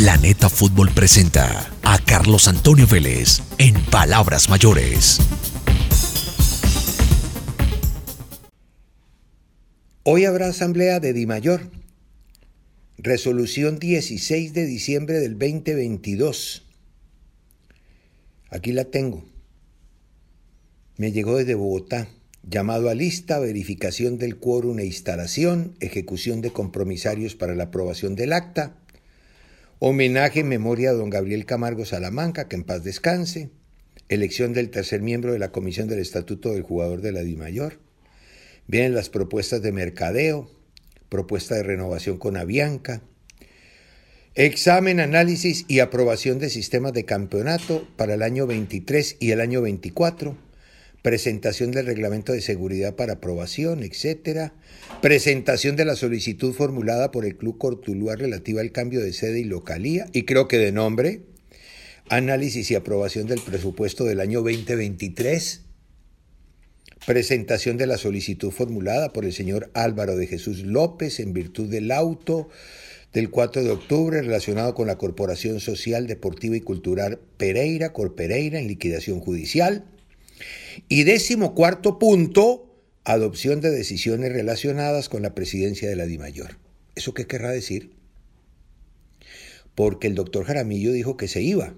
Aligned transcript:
Planeta 0.00 0.48
Fútbol 0.48 0.90
presenta 0.94 1.72
a 1.82 1.98
Carlos 1.98 2.46
Antonio 2.46 2.86
Vélez 2.86 3.42
en 3.58 3.74
Palabras 3.86 4.48
Mayores. 4.48 5.18
Hoy 10.04 10.24
habrá 10.24 10.50
asamblea 10.50 11.00
de 11.00 11.12
Dimayor. 11.12 11.72
Resolución 12.96 13.80
16 13.80 14.52
de 14.52 14.66
diciembre 14.66 15.18
del 15.18 15.36
2022. 15.36 16.64
Aquí 18.50 18.70
la 18.70 18.84
tengo. 18.84 19.24
Me 20.96 21.10
llegó 21.10 21.38
desde 21.38 21.56
Bogotá. 21.56 22.06
Llamado 22.44 22.88
a 22.88 22.94
lista, 22.94 23.40
verificación 23.40 24.16
del 24.16 24.36
quórum 24.36 24.78
e 24.78 24.86
instalación, 24.86 25.74
ejecución 25.80 26.40
de 26.40 26.52
compromisarios 26.52 27.34
para 27.34 27.56
la 27.56 27.64
aprobación 27.64 28.14
del 28.14 28.32
acta, 28.32 28.76
homenaje 29.80 30.40
en 30.40 30.48
memoria 30.48 30.90
a 30.90 30.94
don 30.94 31.10
Gabriel 31.10 31.46
Camargo 31.46 31.84
Salamanca, 31.84 32.48
que 32.48 32.56
en 32.56 32.64
paz 32.64 32.82
descanse, 32.82 33.50
elección 34.08 34.52
del 34.52 34.70
tercer 34.70 35.02
miembro 35.02 35.32
de 35.32 35.38
la 35.38 35.52
Comisión 35.52 35.88
del 35.88 36.00
Estatuto 36.00 36.52
del 36.52 36.62
Jugador 36.62 37.00
de 37.00 37.12
la 37.12 37.22
DIMAYOR, 37.22 37.78
vienen 38.66 38.94
las 38.94 39.08
propuestas 39.08 39.62
de 39.62 39.72
mercadeo, 39.72 40.50
propuesta 41.08 41.54
de 41.54 41.62
renovación 41.62 42.18
con 42.18 42.36
Avianca, 42.36 43.02
examen, 44.34 45.00
análisis 45.00 45.64
y 45.68 45.80
aprobación 45.80 46.38
de 46.38 46.50
sistemas 46.50 46.92
de 46.92 47.04
campeonato 47.04 47.88
para 47.96 48.14
el 48.14 48.22
año 48.22 48.46
23 48.46 49.16
y 49.20 49.30
el 49.30 49.40
año 49.40 49.62
24, 49.62 50.36
presentación 51.02 51.70
del 51.70 51.86
reglamento 51.86 52.32
de 52.32 52.40
seguridad 52.40 52.96
para 52.96 53.14
aprobación, 53.14 53.82
etcétera, 53.82 54.54
presentación 55.00 55.76
de 55.76 55.84
la 55.84 55.96
solicitud 55.96 56.52
formulada 56.52 57.10
por 57.10 57.24
el 57.24 57.36
Club 57.36 57.58
Cortulúa 57.58 58.16
relativa 58.16 58.60
al 58.60 58.72
cambio 58.72 59.00
de 59.00 59.12
sede 59.12 59.40
y 59.40 59.44
localía, 59.44 60.06
y 60.12 60.24
creo 60.24 60.48
que 60.48 60.58
de 60.58 60.72
nombre, 60.72 61.22
análisis 62.08 62.70
y 62.70 62.74
aprobación 62.74 63.26
del 63.26 63.40
presupuesto 63.40 64.04
del 64.04 64.20
año 64.20 64.42
2023, 64.42 65.62
presentación 67.06 67.76
de 67.76 67.86
la 67.86 67.96
solicitud 67.96 68.50
formulada 68.50 69.12
por 69.12 69.24
el 69.24 69.32
señor 69.32 69.70
Álvaro 69.74 70.16
de 70.16 70.26
Jesús 70.26 70.64
López 70.64 71.20
en 71.20 71.32
virtud 71.32 71.68
del 71.68 71.92
auto 71.92 72.48
del 73.12 73.30
4 73.30 73.62
de 73.62 73.70
octubre 73.70 74.20
relacionado 74.20 74.74
con 74.74 74.86
la 74.86 74.98
Corporación 74.98 75.60
Social, 75.60 76.06
Deportiva 76.06 76.56
y 76.56 76.60
Cultural 76.60 77.20
Pereira, 77.36 77.92
Corpereira, 77.92 78.58
en 78.58 78.68
liquidación 78.68 79.20
judicial, 79.20 79.84
y 80.88 81.04
décimo 81.04 81.54
cuarto 81.54 81.98
punto, 81.98 82.68
adopción 83.04 83.60
de 83.60 83.70
decisiones 83.70 84.32
relacionadas 84.32 85.08
con 85.08 85.22
la 85.22 85.34
presidencia 85.34 85.88
de 85.88 85.96
la 85.96 86.06
DIMAYOR. 86.06 86.58
¿Eso 86.94 87.14
qué 87.14 87.26
querrá 87.26 87.50
decir? 87.50 87.90
Porque 89.74 90.06
el 90.06 90.14
doctor 90.14 90.44
Jaramillo 90.44 90.92
dijo 90.92 91.16
que 91.16 91.28
se 91.28 91.42
iba, 91.42 91.74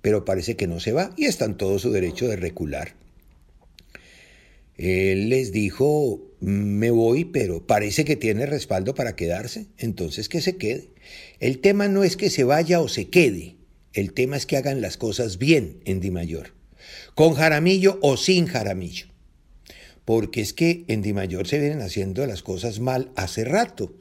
pero 0.00 0.24
parece 0.24 0.56
que 0.56 0.66
no 0.66 0.80
se 0.80 0.92
va 0.92 1.12
y 1.16 1.26
está 1.26 1.44
en 1.44 1.56
todo 1.56 1.78
su 1.78 1.90
derecho 1.90 2.28
de 2.28 2.36
recular. 2.36 2.94
Él 4.76 5.28
les 5.28 5.52
dijo, 5.52 6.20
me 6.40 6.90
voy, 6.90 7.24
pero 7.24 7.66
parece 7.66 8.04
que 8.04 8.16
tiene 8.16 8.46
respaldo 8.46 8.94
para 8.94 9.14
quedarse, 9.14 9.66
entonces 9.78 10.28
que 10.28 10.40
se 10.40 10.56
quede. 10.56 10.88
El 11.38 11.60
tema 11.60 11.88
no 11.88 12.02
es 12.02 12.16
que 12.16 12.30
se 12.30 12.42
vaya 12.42 12.80
o 12.80 12.88
se 12.88 13.08
quede, 13.08 13.56
el 13.92 14.12
tema 14.12 14.36
es 14.36 14.46
que 14.46 14.56
hagan 14.56 14.80
las 14.80 14.96
cosas 14.96 15.38
bien 15.38 15.80
en 15.84 16.00
Dimayor 16.00 16.61
con 17.14 17.34
Jaramillo 17.34 17.98
o 18.02 18.16
sin 18.16 18.46
Jaramillo. 18.46 19.06
Porque 20.04 20.40
es 20.40 20.52
que 20.52 20.84
en 20.88 21.02
Dimayor 21.02 21.46
se 21.46 21.58
vienen 21.58 21.80
haciendo 21.80 22.26
las 22.26 22.42
cosas 22.42 22.80
mal 22.80 23.10
hace 23.16 23.44
rato. 23.44 23.94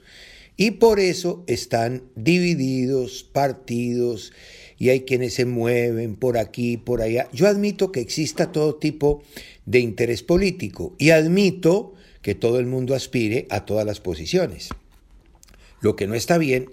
Y 0.58 0.72
por 0.72 1.00
eso 1.00 1.44
están 1.48 2.04
divididos, 2.16 3.24
partidos, 3.24 4.34
y 4.78 4.90
hay 4.90 5.02
quienes 5.02 5.36
se 5.36 5.46
mueven 5.46 6.16
por 6.16 6.38
aquí, 6.38 6.78
por 6.78 7.02
allá. 7.02 7.30
Yo 7.32 7.48
admito 7.48 7.92
que 7.92 8.00
exista 8.00 8.52
todo 8.52 8.76
tipo 8.76 9.24
de 9.66 9.80
interés 9.80 10.24
político 10.24 10.96
y 10.98 11.12
admito 11.12 11.94
que 12.22 12.36
todo 12.36 12.60
el 12.60 12.66
mundo 12.66 12.96
aspire 12.96 13.48
a 13.50 13.66
todas 13.66 13.86
las 13.86 14.00
posiciones. 14.00 14.70
Lo 15.82 15.96
que 15.96 16.08
no 16.08 16.16
está 16.16 16.38
bien 16.38 16.70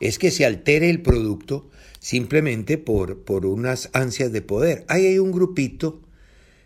es 0.00 0.18
que 0.18 0.30
se 0.30 0.44
altere 0.44 0.90
el 0.90 1.02
producto 1.02 1.70
simplemente 2.00 2.78
por, 2.78 3.22
por 3.22 3.46
unas 3.46 3.90
ansias 3.92 4.32
de 4.32 4.42
poder. 4.42 4.84
Ahí 4.88 5.06
hay 5.06 5.18
un 5.18 5.30
grupito 5.30 6.00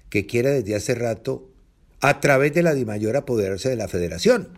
que 0.08 0.26
quiere 0.26 0.50
desde 0.50 0.76
hace 0.76 0.94
rato, 0.94 1.50
a 2.00 2.20
través 2.20 2.54
de 2.54 2.62
la 2.62 2.74
DIMAYOR, 2.74 3.16
apoderarse 3.16 3.68
de 3.68 3.76
la 3.76 3.88
federación. 3.88 4.48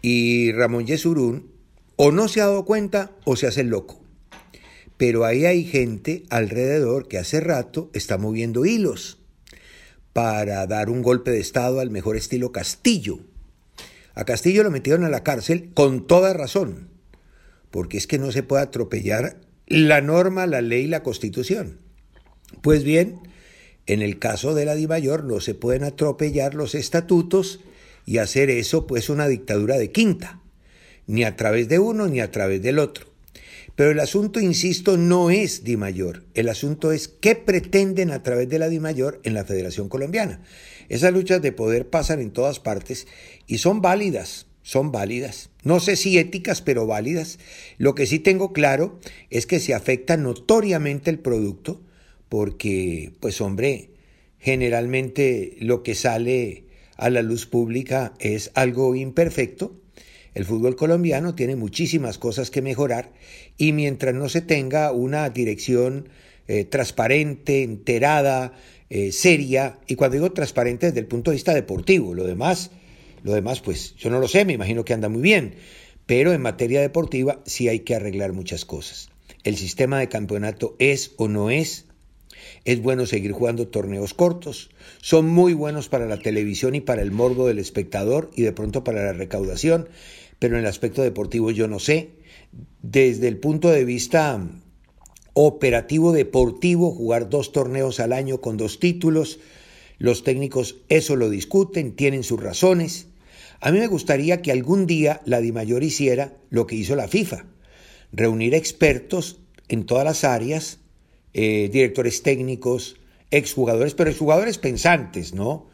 Y 0.00 0.52
Ramón 0.52 0.86
Yesurún 0.86 1.50
o 1.96 2.12
no 2.12 2.28
se 2.28 2.40
ha 2.40 2.46
dado 2.46 2.64
cuenta 2.64 3.10
o 3.24 3.34
se 3.34 3.48
hace 3.48 3.64
loco. 3.64 4.00
Pero 4.96 5.24
ahí 5.24 5.44
hay 5.46 5.64
gente 5.64 6.24
alrededor 6.30 7.08
que 7.08 7.18
hace 7.18 7.40
rato 7.40 7.90
está 7.92 8.18
moviendo 8.18 8.64
hilos 8.64 9.18
para 10.12 10.66
dar 10.66 10.90
un 10.90 11.02
golpe 11.02 11.30
de 11.30 11.40
Estado 11.40 11.80
al 11.80 11.90
mejor 11.90 12.16
estilo 12.16 12.52
Castillo. 12.52 13.20
A 14.14 14.24
Castillo 14.24 14.62
lo 14.62 14.70
metieron 14.70 15.04
a 15.04 15.08
la 15.08 15.22
cárcel 15.22 15.70
con 15.74 16.06
toda 16.06 16.32
razón, 16.32 16.88
porque 17.70 17.98
es 17.98 18.06
que 18.06 18.18
no 18.18 18.32
se 18.32 18.42
puede 18.42 18.62
atropellar 18.62 19.47
la 19.68 20.00
norma, 20.00 20.46
la 20.46 20.62
ley, 20.62 20.86
la 20.86 21.02
constitución. 21.02 21.78
Pues 22.62 22.84
bien, 22.84 23.20
en 23.86 24.02
el 24.02 24.18
caso 24.18 24.54
de 24.54 24.64
la 24.64 24.74
DIMAYOR 24.74 25.24
no 25.24 25.40
se 25.40 25.54
pueden 25.54 25.84
atropellar 25.84 26.54
los 26.54 26.74
estatutos 26.74 27.60
y 28.06 28.18
hacer 28.18 28.50
eso 28.50 28.86
pues 28.86 29.10
una 29.10 29.28
dictadura 29.28 29.76
de 29.76 29.92
quinta, 29.92 30.40
ni 31.06 31.24
a 31.24 31.36
través 31.36 31.68
de 31.68 31.78
uno 31.78 32.08
ni 32.08 32.20
a 32.20 32.30
través 32.30 32.62
del 32.62 32.78
otro. 32.78 33.06
Pero 33.76 33.90
el 33.90 34.00
asunto, 34.00 34.40
insisto, 34.40 34.96
no 34.96 35.30
es 35.30 35.62
DIMAYOR, 35.62 36.24
el 36.34 36.48
asunto 36.48 36.90
es 36.90 37.06
qué 37.06 37.36
pretenden 37.36 38.10
a 38.10 38.22
través 38.22 38.48
de 38.48 38.58
la 38.58 38.68
DIMAYOR 38.68 39.20
en 39.22 39.34
la 39.34 39.44
Federación 39.44 39.88
Colombiana. 39.88 40.42
Esas 40.88 41.12
luchas 41.12 41.42
de 41.42 41.52
poder 41.52 41.88
pasan 41.88 42.20
en 42.20 42.32
todas 42.32 42.58
partes 42.58 43.06
y 43.46 43.58
son 43.58 43.80
válidas, 43.80 44.47
son 44.68 44.92
válidas. 44.92 45.48
No 45.62 45.80
sé 45.80 45.96
si 45.96 46.18
éticas, 46.18 46.60
pero 46.60 46.86
válidas. 46.86 47.38
Lo 47.78 47.94
que 47.94 48.06
sí 48.06 48.18
tengo 48.18 48.52
claro 48.52 48.98
es 49.30 49.46
que 49.46 49.60
se 49.60 49.72
afecta 49.72 50.18
notoriamente 50.18 51.08
el 51.08 51.20
producto 51.20 51.80
porque, 52.28 53.12
pues 53.18 53.40
hombre, 53.40 53.88
generalmente 54.38 55.56
lo 55.60 55.82
que 55.82 55.94
sale 55.94 56.64
a 56.98 57.08
la 57.08 57.22
luz 57.22 57.46
pública 57.46 58.12
es 58.18 58.50
algo 58.52 58.94
imperfecto. 58.94 59.74
El 60.34 60.44
fútbol 60.44 60.76
colombiano 60.76 61.34
tiene 61.34 61.56
muchísimas 61.56 62.18
cosas 62.18 62.50
que 62.50 62.60
mejorar 62.60 63.14
y 63.56 63.72
mientras 63.72 64.14
no 64.14 64.28
se 64.28 64.42
tenga 64.42 64.92
una 64.92 65.30
dirección 65.30 66.10
eh, 66.46 66.66
transparente, 66.66 67.62
enterada, 67.62 68.52
eh, 68.90 69.12
seria, 69.12 69.78
y 69.86 69.94
cuando 69.94 70.16
digo 70.16 70.32
transparente 70.32 70.88
desde 70.88 71.00
el 71.00 71.06
punto 71.06 71.30
de 71.30 71.36
vista 71.36 71.54
deportivo, 71.54 72.12
lo 72.12 72.24
demás 72.24 72.70
lo 73.22 73.32
demás, 73.32 73.60
pues 73.60 73.94
yo 73.96 74.10
no 74.10 74.20
lo 74.20 74.28
sé, 74.28 74.44
me 74.44 74.52
imagino 74.52 74.84
que 74.84 74.94
anda 74.94 75.08
muy 75.08 75.22
bien, 75.22 75.54
pero 76.06 76.32
en 76.32 76.40
materia 76.40 76.80
deportiva 76.80 77.40
sí 77.44 77.68
hay 77.68 77.80
que 77.80 77.94
arreglar 77.94 78.32
muchas 78.32 78.64
cosas. 78.64 79.10
El 79.44 79.56
sistema 79.56 79.98
de 79.98 80.08
campeonato 80.08 80.74
es 80.78 81.12
o 81.16 81.28
no 81.28 81.50
es. 81.50 81.86
Es 82.64 82.82
bueno 82.82 83.06
seguir 83.06 83.32
jugando 83.32 83.68
torneos 83.68 84.14
cortos. 84.14 84.70
Son 85.00 85.26
muy 85.26 85.54
buenos 85.54 85.88
para 85.88 86.06
la 86.06 86.18
televisión 86.18 86.74
y 86.74 86.80
para 86.80 87.02
el 87.02 87.10
morbo 87.10 87.46
del 87.46 87.58
espectador 87.58 88.30
y 88.34 88.42
de 88.42 88.52
pronto 88.52 88.84
para 88.84 89.04
la 89.04 89.12
recaudación, 89.12 89.88
pero 90.38 90.54
en 90.54 90.60
el 90.60 90.66
aspecto 90.66 91.02
deportivo 91.02 91.50
yo 91.50 91.68
no 91.68 91.78
sé. 91.78 92.10
desde 92.82 93.28
el 93.28 93.36
punto 93.36 93.68
de 93.68 93.84
vista 93.84 94.40
operativo 95.34 96.12
deportivo, 96.12 96.90
jugar 96.90 97.28
dos 97.28 97.52
torneos 97.52 98.00
al 98.00 98.12
año 98.12 98.40
con 98.40 98.56
dos 98.56 98.80
títulos. 98.80 99.38
Los 99.98 100.22
técnicos 100.22 100.76
eso 100.88 101.16
lo 101.16 101.28
discuten, 101.28 101.92
tienen 101.92 102.22
sus 102.22 102.40
razones. 102.40 103.08
A 103.60 103.72
mí 103.72 103.78
me 103.78 103.88
gustaría 103.88 104.40
que 104.42 104.52
algún 104.52 104.86
día 104.86 105.20
la 105.24 105.40
DIMAYOR 105.40 105.82
hiciera 105.82 106.36
lo 106.50 106.66
que 106.66 106.76
hizo 106.76 106.94
la 106.94 107.08
FIFA, 107.08 107.46
reunir 108.12 108.54
expertos 108.54 109.40
en 109.68 109.84
todas 109.84 110.04
las 110.04 110.22
áreas, 110.22 110.78
eh, 111.34 111.68
directores 111.72 112.22
técnicos, 112.22 112.96
exjugadores, 113.32 113.94
pero 113.94 114.10
exjugadores 114.10 114.58
pensantes, 114.58 115.34
¿no? 115.34 115.68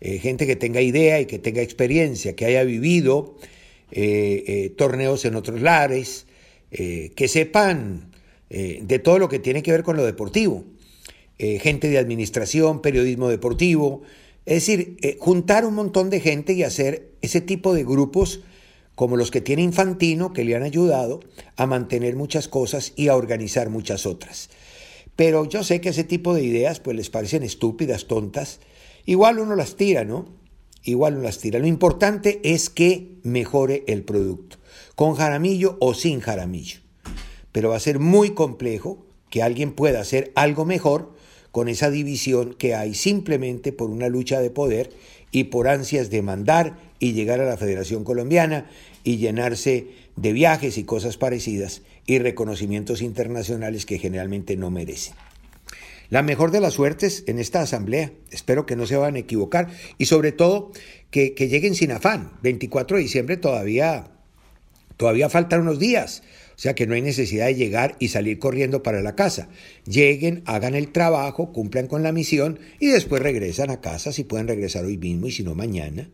Eh, 0.00 0.18
gente 0.18 0.46
que 0.46 0.56
tenga 0.56 0.80
idea 0.80 1.20
y 1.20 1.26
que 1.26 1.38
tenga 1.38 1.62
experiencia, 1.62 2.34
que 2.34 2.46
haya 2.46 2.64
vivido 2.64 3.36
eh, 3.92 4.72
torneos 4.76 5.24
en 5.26 5.36
otros 5.36 5.60
lares, 5.60 6.26
que 6.68 7.28
sepan 7.28 8.10
de 8.50 8.98
todo 8.98 9.18
lo 9.18 9.30
que 9.30 9.38
tiene 9.38 9.62
que 9.62 9.70
ver 9.70 9.82
con 9.82 9.96
lo 9.96 10.04
deportivo. 10.04 10.64
Gente 11.38 11.88
de 11.88 11.98
administración, 11.98 12.80
periodismo 12.80 13.28
deportivo, 13.28 14.02
es 14.46 14.66
decir, 14.66 14.96
juntar 15.18 15.64
un 15.64 15.74
montón 15.74 16.08
de 16.10 16.20
gente 16.20 16.52
y 16.52 16.62
hacer 16.62 17.10
ese 17.20 17.40
tipo 17.40 17.74
de 17.74 17.84
grupos 17.84 18.40
como 18.94 19.16
los 19.16 19.30
que 19.30 19.42
tiene 19.42 19.62
Infantino, 19.62 20.32
que 20.32 20.44
le 20.44 20.56
han 20.56 20.62
ayudado 20.62 21.20
a 21.56 21.66
mantener 21.66 22.16
muchas 22.16 22.48
cosas 22.48 22.94
y 22.96 23.08
a 23.08 23.16
organizar 23.16 23.68
muchas 23.68 24.06
otras. 24.06 24.48
Pero 25.16 25.44
yo 25.46 25.64
sé 25.64 25.80
que 25.80 25.90
ese 25.90 26.04
tipo 26.04 26.34
de 26.34 26.42
ideas 26.44 26.80
pues 26.80 26.96
les 26.96 27.10
parecen 27.10 27.42
estúpidas, 27.42 28.06
tontas. 28.06 28.60
Igual 29.04 29.38
uno 29.38 29.54
las 29.54 29.76
tira, 29.76 30.04
¿no? 30.04 30.28
Igual 30.82 31.14
uno 31.14 31.24
las 31.24 31.38
tira. 31.38 31.58
Lo 31.58 31.66
importante 31.66 32.40
es 32.42 32.70
que 32.70 33.18
mejore 33.22 33.84
el 33.86 34.02
producto, 34.02 34.56
con 34.94 35.14
jaramillo 35.14 35.76
o 35.80 35.92
sin 35.92 36.20
jaramillo. 36.20 36.80
Pero 37.52 37.70
va 37.70 37.76
a 37.76 37.80
ser 37.80 37.98
muy 37.98 38.30
complejo 38.30 39.04
que 39.28 39.42
alguien 39.42 39.72
pueda 39.72 40.00
hacer 40.00 40.32
algo 40.36 40.64
mejor 40.64 41.15
con 41.56 41.70
esa 41.70 41.90
división 41.90 42.52
que 42.52 42.74
hay 42.74 42.92
simplemente 42.92 43.72
por 43.72 43.88
una 43.88 44.10
lucha 44.10 44.40
de 44.40 44.50
poder 44.50 44.90
y 45.32 45.44
por 45.44 45.68
ansias 45.68 46.10
de 46.10 46.20
mandar 46.20 46.76
y 46.98 47.14
llegar 47.14 47.40
a 47.40 47.46
la 47.46 47.56
Federación 47.56 48.04
Colombiana 48.04 48.68
y 49.04 49.16
llenarse 49.16 49.86
de 50.16 50.34
viajes 50.34 50.76
y 50.76 50.84
cosas 50.84 51.16
parecidas 51.16 51.80
y 52.04 52.18
reconocimientos 52.18 53.00
internacionales 53.00 53.86
que 53.86 53.98
generalmente 53.98 54.54
no 54.58 54.70
merecen. 54.70 55.14
La 56.10 56.22
mejor 56.22 56.50
de 56.50 56.60
las 56.60 56.74
suertes 56.74 57.24
en 57.26 57.38
esta 57.38 57.62
asamblea. 57.62 58.12
Espero 58.30 58.66
que 58.66 58.76
no 58.76 58.84
se 58.84 58.96
van 58.96 59.16
a 59.16 59.20
equivocar 59.20 59.70
y 59.96 60.04
sobre 60.04 60.32
todo 60.32 60.72
que, 61.10 61.30
lleguen 61.38 61.74
sin 61.74 61.90
afán. 61.90 62.32
24 62.42 62.98
de 62.98 63.02
diciembre 63.02 63.38
todavía, 63.38 64.10
todavía 64.98 65.30
faltan 65.30 65.62
unos 65.62 65.78
días. 65.78 66.22
O 66.56 66.58
sea 66.58 66.74
que 66.74 66.86
no 66.86 66.94
hay 66.94 67.02
necesidad 67.02 67.46
de 67.46 67.54
llegar 67.54 67.96
y 67.98 68.08
salir 68.08 68.38
corriendo 68.38 68.82
para 68.82 69.02
la 69.02 69.14
casa. 69.14 69.48
Lleguen, 69.84 70.42
hagan 70.46 70.74
el 70.74 70.90
trabajo, 70.90 71.52
cumplan 71.52 71.86
con 71.86 72.02
la 72.02 72.12
misión 72.12 72.58
y 72.80 72.86
después 72.86 73.20
regresan 73.22 73.70
a 73.70 73.82
casa 73.82 74.10
si 74.10 74.24
pueden 74.24 74.48
regresar 74.48 74.86
hoy 74.86 74.96
mismo 74.96 75.26
y 75.26 75.32
si 75.32 75.42
no 75.42 75.54
mañana. 75.54 76.08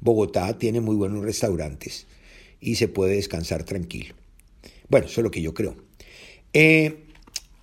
Bogotá 0.00 0.56
tiene 0.58 0.80
muy 0.80 0.94
buenos 0.94 1.24
restaurantes 1.24 2.06
y 2.60 2.76
se 2.76 2.86
puede 2.86 3.16
descansar 3.16 3.64
tranquilo. 3.64 4.14
Bueno, 4.88 5.06
eso 5.06 5.20
es 5.20 5.24
lo 5.24 5.30
que 5.32 5.42
yo 5.42 5.54
creo. 5.54 5.74
Eh, 6.52 7.04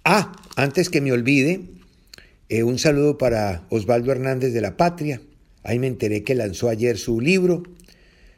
ah, 0.03 0.33
antes 0.57 0.89
que 0.89 0.99
me 0.99 1.13
olvide, 1.13 1.61
eh, 2.49 2.63
un 2.63 2.77
saludo 2.77 3.17
para 3.17 3.65
Osvaldo 3.69 4.11
Hernández 4.11 4.51
de 4.51 4.61
La 4.61 4.75
Patria. 4.75 5.21
Ahí 5.63 5.79
me 5.79 5.87
enteré 5.87 6.23
que 6.23 6.35
lanzó 6.35 6.67
ayer 6.67 6.97
su 6.97 7.21
libro. 7.21 7.63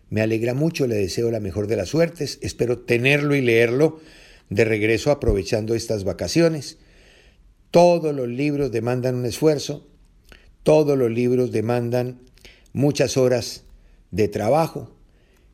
Me 0.09 0.21
alegra 0.21 0.53
mucho, 0.53 0.87
le 0.87 0.95
deseo 0.95 1.31
la 1.31 1.39
mejor 1.39 1.67
de 1.67 1.75
las 1.75 1.89
suertes. 1.89 2.39
Espero 2.41 2.79
tenerlo 2.79 3.35
y 3.35 3.41
leerlo 3.41 3.99
de 4.49 4.65
regreso 4.65 5.11
aprovechando 5.11 5.75
estas 5.75 6.03
vacaciones. 6.03 6.77
Todos 7.71 8.15
los 8.15 8.27
libros 8.27 8.71
demandan 8.71 9.15
un 9.15 9.25
esfuerzo, 9.25 9.87
todos 10.63 10.97
los 10.97 11.11
libros 11.11 11.51
demandan 11.51 12.19
muchas 12.73 13.17
horas 13.17 13.63
de 14.11 14.27
trabajo 14.27 14.91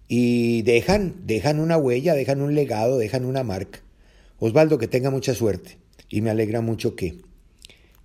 y 0.07 0.62
dejan, 0.62 1.16
dejan 1.25 1.60
una 1.60 1.78
huella, 1.78 2.13
dejan 2.13 2.42
un 2.42 2.56
legado, 2.56 2.98
dejan 2.98 3.25
una 3.25 3.44
marca. 3.44 3.81
Osvaldo, 4.40 4.78
que 4.78 4.88
tenga 4.88 5.10
mucha 5.10 5.34
suerte 5.34 5.78
y 6.10 6.22
me 6.22 6.30
alegra 6.30 6.62
mucho 6.62 6.96
que, 6.96 7.18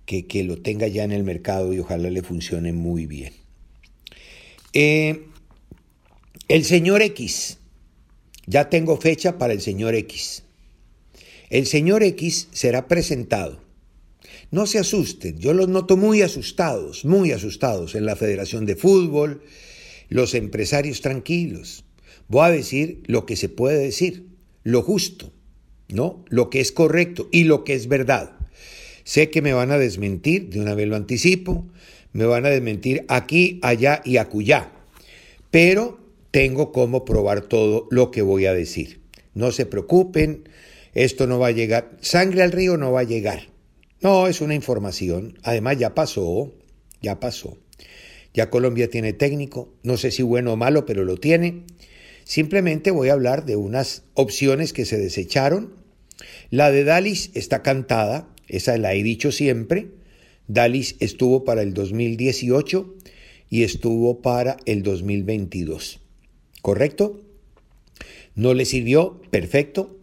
que, 0.05 0.43
lo 0.43 0.61
tenga 0.61 0.87
ya 0.87 1.03
en 1.03 1.11
el 1.13 1.23
mercado 1.23 1.73
y 1.73 1.79
ojalá 1.79 2.09
le 2.09 2.21
funcione 2.21 2.73
muy 2.73 3.05
bien. 3.05 3.33
Eh, 4.73 5.27
el 6.47 6.65
señor 6.65 7.01
X, 7.01 7.59
ya 8.45 8.69
tengo 8.69 8.97
fecha 8.97 9.37
para 9.37 9.53
el 9.53 9.61
señor 9.61 9.95
X. 9.95 10.43
El 11.49 11.65
señor 11.65 12.03
X 12.03 12.47
será 12.51 12.87
presentado. 12.87 13.61
No 14.51 14.65
se 14.65 14.79
asusten, 14.79 15.39
yo 15.39 15.53
los 15.53 15.69
noto 15.69 15.95
muy 15.95 16.21
asustados, 16.21 17.05
muy 17.05 17.31
asustados 17.31 17.95
en 17.95 18.05
la 18.05 18.17
Federación 18.17 18.65
de 18.65 18.75
Fútbol, 18.75 19.43
los 20.09 20.33
empresarios 20.33 20.99
tranquilos. 20.99 21.85
Voy 22.27 22.45
a 22.45 22.51
decir 22.51 23.01
lo 23.05 23.25
que 23.25 23.37
se 23.37 23.47
puede 23.47 23.77
decir, 23.77 24.25
lo 24.63 24.81
justo, 24.81 25.31
¿no? 25.87 26.25
Lo 26.27 26.49
que 26.49 26.59
es 26.59 26.73
correcto 26.73 27.29
y 27.31 27.45
lo 27.45 27.63
que 27.63 27.75
es 27.75 27.87
verdad. 27.87 28.37
Sé 29.05 29.29
que 29.29 29.41
me 29.41 29.53
van 29.53 29.71
a 29.71 29.77
desmentir, 29.77 30.49
de 30.49 30.59
una 30.59 30.75
vez 30.75 30.87
lo 30.87 30.97
anticipo, 30.97 31.65
me 32.11 32.25
van 32.25 32.45
a 32.45 32.49
desmentir 32.49 33.05
aquí, 33.07 33.59
allá 33.61 34.01
y 34.03 34.17
acullá, 34.17 34.71
pero 35.49 36.00
tengo 36.31 36.71
cómo 36.71 37.05
probar 37.05 37.41
todo 37.41 37.87
lo 37.91 38.09
que 38.09 38.21
voy 38.21 38.45
a 38.45 38.53
decir. 38.53 39.01
No 39.33 39.51
se 39.51 39.65
preocupen, 39.65 40.49
esto 40.93 41.27
no 41.27 41.39
va 41.39 41.47
a 41.47 41.51
llegar, 41.51 41.97
sangre 42.01 42.41
al 42.41 42.51
río 42.51 42.77
no 42.77 42.91
va 42.91 43.01
a 43.01 43.05
llegar. 43.05 43.49
No, 44.01 44.27
es 44.27 44.41
una 44.41 44.55
información, 44.55 45.37
además 45.43 45.77
ya 45.77 45.93
pasó, 45.93 46.51
ya 47.01 47.19
pasó. 47.19 47.57
Ya 48.33 48.49
Colombia 48.49 48.89
tiene 48.89 49.13
técnico, 49.13 49.73
no 49.83 49.97
sé 49.97 50.11
si 50.11 50.23
bueno 50.23 50.53
o 50.53 50.57
malo, 50.57 50.85
pero 50.85 51.03
lo 51.03 51.17
tiene. 51.17 51.63
Simplemente 52.23 52.91
voy 52.91 53.09
a 53.09 53.13
hablar 53.13 53.45
de 53.45 53.57
unas 53.57 54.03
opciones 54.13 54.73
que 54.73 54.85
se 54.85 54.97
desecharon. 54.97 55.75
La 56.49 56.71
de 56.71 56.83
Dalis 56.83 57.31
está 57.33 57.61
cantada, 57.61 58.29
esa 58.47 58.77
la 58.77 58.93
he 58.93 59.03
dicho 59.03 59.31
siempre. 59.31 59.89
Dalis 60.47 60.95
estuvo 60.99 61.43
para 61.43 61.61
el 61.61 61.73
2018 61.73 62.95
y 63.49 63.63
estuvo 63.63 64.21
para 64.21 64.57
el 64.65 64.81
2022. 64.81 66.00
¿Correcto? 66.61 67.21
No 68.35 68.53
le 68.53 68.65
sirvió, 68.65 69.21
perfecto. 69.29 69.97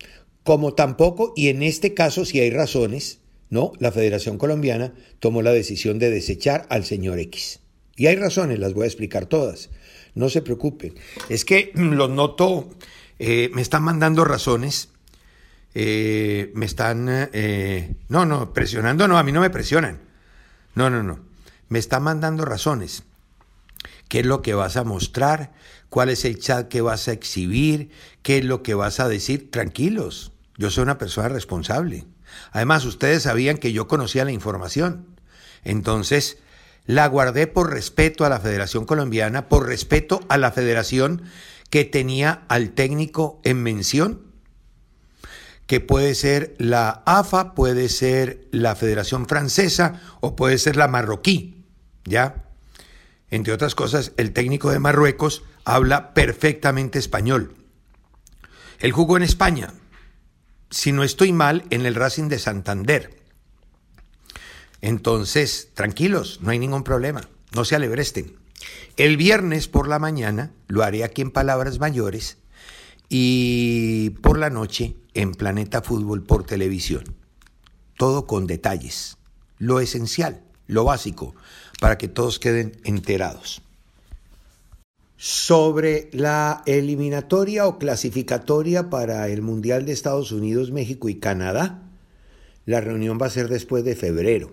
Como 0.45 0.75
tampoco, 0.75 1.33
y 1.37 1.49
en 1.49 1.63
este 1.63 1.95
caso 1.95 2.25
si 2.25 2.41
hay 2.41 2.51
razones, 2.51 3.21
¿no? 3.51 3.73
La 3.79 3.93
Federación 3.93 4.39
Colombiana 4.39 4.95
tomó 5.21 5.43
la 5.43 5.53
decisión 5.53 5.99
de 5.99 6.11
desechar 6.11 6.67
al 6.71 6.85
señor 6.85 7.19
X. 7.19 7.61
Y 7.97 8.07
hay 8.07 8.17
razones, 8.17 8.59
las 8.59 8.75
voy 8.75 8.85
a 8.85 8.87
explicar 8.87 9.27
todas. 9.27 9.71
No 10.15 10.29
se 10.29 10.43
preocupen. 10.43 10.95
Es 11.29 11.45
que 11.45 11.73
los 11.75 12.11
noto, 12.11 12.69
eh, 13.19 13.51
me 13.53 13.63
están 13.63 13.83
mandando 13.83 14.25
razones, 14.25 14.91
eh, 15.75 16.51
me 16.55 16.67
están, 16.67 17.07
eh, 17.11 17.95
no, 18.09 18.25
no, 18.25 18.53
presionando, 18.53 19.07
no, 19.07 19.19
a 19.19 19.23
mí 19.23 19.33
no 19.33 19.41
me 19.41 19.51
presionan. 19.51 20.01
No, 20.75 20.91
no, 20.91 21.03
no. 21.03 21.21
Me 21.69 21.79
están 21.79 22.05
mandando 22.05 22.45
razones. 22.45 23.03
¿Qué 24.09 24.21
es 24.21 24.27
lo 24.27 24.41
que 24.41 24.55
vas 24.55 24.77
a 24.77 24.85
mostrar? 24.85 25.53
¿Cuál 25.89 26.11
es 26.11 26.25
el 26.25 26.39
chat 26.39 26.69
que 26.69 26.81
vas 26.81 27.09
a 27.09 27.13
exhibir? 27.13 27.91
¿Qué 28.23 28.39
es 28.39 28.45
lo 28.45 28.63
que 28.63 28.75
vas 28.75 29.01
a 29.01 29.09
decir? 29.09 29.51
Tranquilos, 29.51 30.33
yo 30.57 30.71
soy 30.71 30.83
una 30.83 30.99
persona 30.99 31.29
responsable. 31.29 32.07
Además, 32.53 32.85
ustedes 32.85 33.23
sabían 33.23 33.59
que 33.59 33.73
yo 33.73 33.89
conocía 33.89 34.25
la 34.25 34.33
información. 34.33 35.07
Entonces, 35.65 36.39
la 36.85 37.07
guardé 37.07 37.47
por 37.47 37.71
respeto 37.71 38.25
a 38.25 38.29
la 38.29 38.41
Federación 38.41 38.85
Colombiana, 38.85 39.49
por 39.49 39.67
respeto 39.67 40.21
a 40.29 40.39
la 40.39 40.53
federación 40.53 41.23
que 41.71 41.85
tenía 41.85 42.45
al 42.49 42.71
técnico 42.71 43.41
en 43.45 43.63
mención, 43.63 44.23
que 45.67 45.81
puede 45.81 46.15
ser 46.15 46.55
la 46.59 47.03
AFA, 47.05 47.55
puede 47.55 47.91
ser 47.91 48.47
la 48.53 48.75
Federación 48.75 49.27
Francesa 49.27 50.01
o 50.21 50.35
puede 50.35 50.57
ser 50.57 50.77
la 50.77 50.89
marroquí, 50.89 51.67
¿ya? 52.05 52.47
Entre 53.31 53.53
otras 53.53 53.75
cosas, 53.75 54.13
el 54.17 54.33
técnico 54.33 54.71
de 54.71 54.79
Marruecos 54.79 55.45
habla 55.69 56.15
perfectamente 56.15 56.99
español. 56.99 57.55
Él 58.79 58.91
jugó 58.91 59.19
en 59.19 59.23
España, 59.23 59.75
si 60.71 60.93
no 60.93 61.05
estoy 61.05 61.33
mal, 61.33 61.67
en 61.69 61.85
el 61.85 61.95
Racing 61.95 62.29
de 62.29 62.39
Santander. 62.39 63.21
Entonces, 64.81 65.69
tranquilos, 65.75 66.41
no 66.41 66.53
hay 66.53 66.59
ningún 66.59 66.85
problema, 66.85 67.29
no 67.55 67.67
se 67.67 67.77
alebresten. 67.77 68.35
El 68.97 69.19
viernes 69.19 69.69
por 69.69 69.89
la 69.89 69.99
mañana 69.99 70.53
lo 70.69 70.85
haré 70.85 71.05
aquí 71.05 71.21
en 71.21 71.31
Palabras 71.31 71.79
Mayores 71.79 72.39
y 73.11 74.11
por 74.23 74.39
la 74.39 74.49
noche 74.49 74.97
en 75.13 75.35
Planeta 75.35 75.83
Fútbol 75.83 76.23
por 76.23 76.45
televisión. 76.45 77.05
Todo 77.99 78.27
con 78.27 78.47
detalles, 78.47 79.19
lo 79.59 79.81
esencial, 79.81 80.41
lo 80.67 80.85
básico, 80.85 81.35
para 81.79 81.99
que 81.99 82.09
todos 82.09 82.39
queden 82.39 82.81
enterados. 82.85 83.61
Sobre 85.21 86.11
la 86.13 86.63
eliminatoria 86.65 87.67
o 87.67 87.77
clasificatoria 87.77 88.89
para 88.89 89.29
el 89.29 89.43
Mundial 89.43 89.85
de 89.85 89.91
Estados 89.91 90.31
Unidos, 90.31 90.71
México 90.71 91.09
y 91.09 91.17
Canadá, 91.17 91.91
la 92.67 92.81
reunión 92.81 93.19
va 93.21 93.27
a 93.27 93.31
ser 93.31 93.49
después 93.49 93.83
de 93.83 93.97
febrero. 93.97 94.53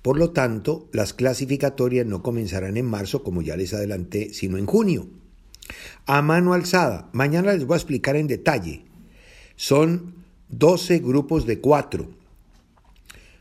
Por 0.00 0.16
lo 0.16 0.30
tanto, 0.30 0.88
las 0.92 1.12
clasificatorias 1.12 2.06
no 2.06 2.22
comenzarán 2.22 2.76
en 2.76 2.86
marzo, 2.86 3.24
como 3.24 3.42
ya 3.42 3.56
les 3.56 3.74
adelanté, 3.74 4.32
sino 4.32 4.58
en 4.58 4.66
junio. 4.66 5.08
A 6.06 6.22
mano 6.22 6.52
alzada, 6.52 7.10
mañana 7.12 7.52
les 7.52 7.66
voy 7.66 7.74
a 7.74 7.78
explicar 7.78 8.14
en 8.14 8.28
detalle. 8.28 8.84
Son 9.56 10.14
12 10.50 11.00
grupos 11.00 11.46
de 11.46 11.58
4. 11.58 12.08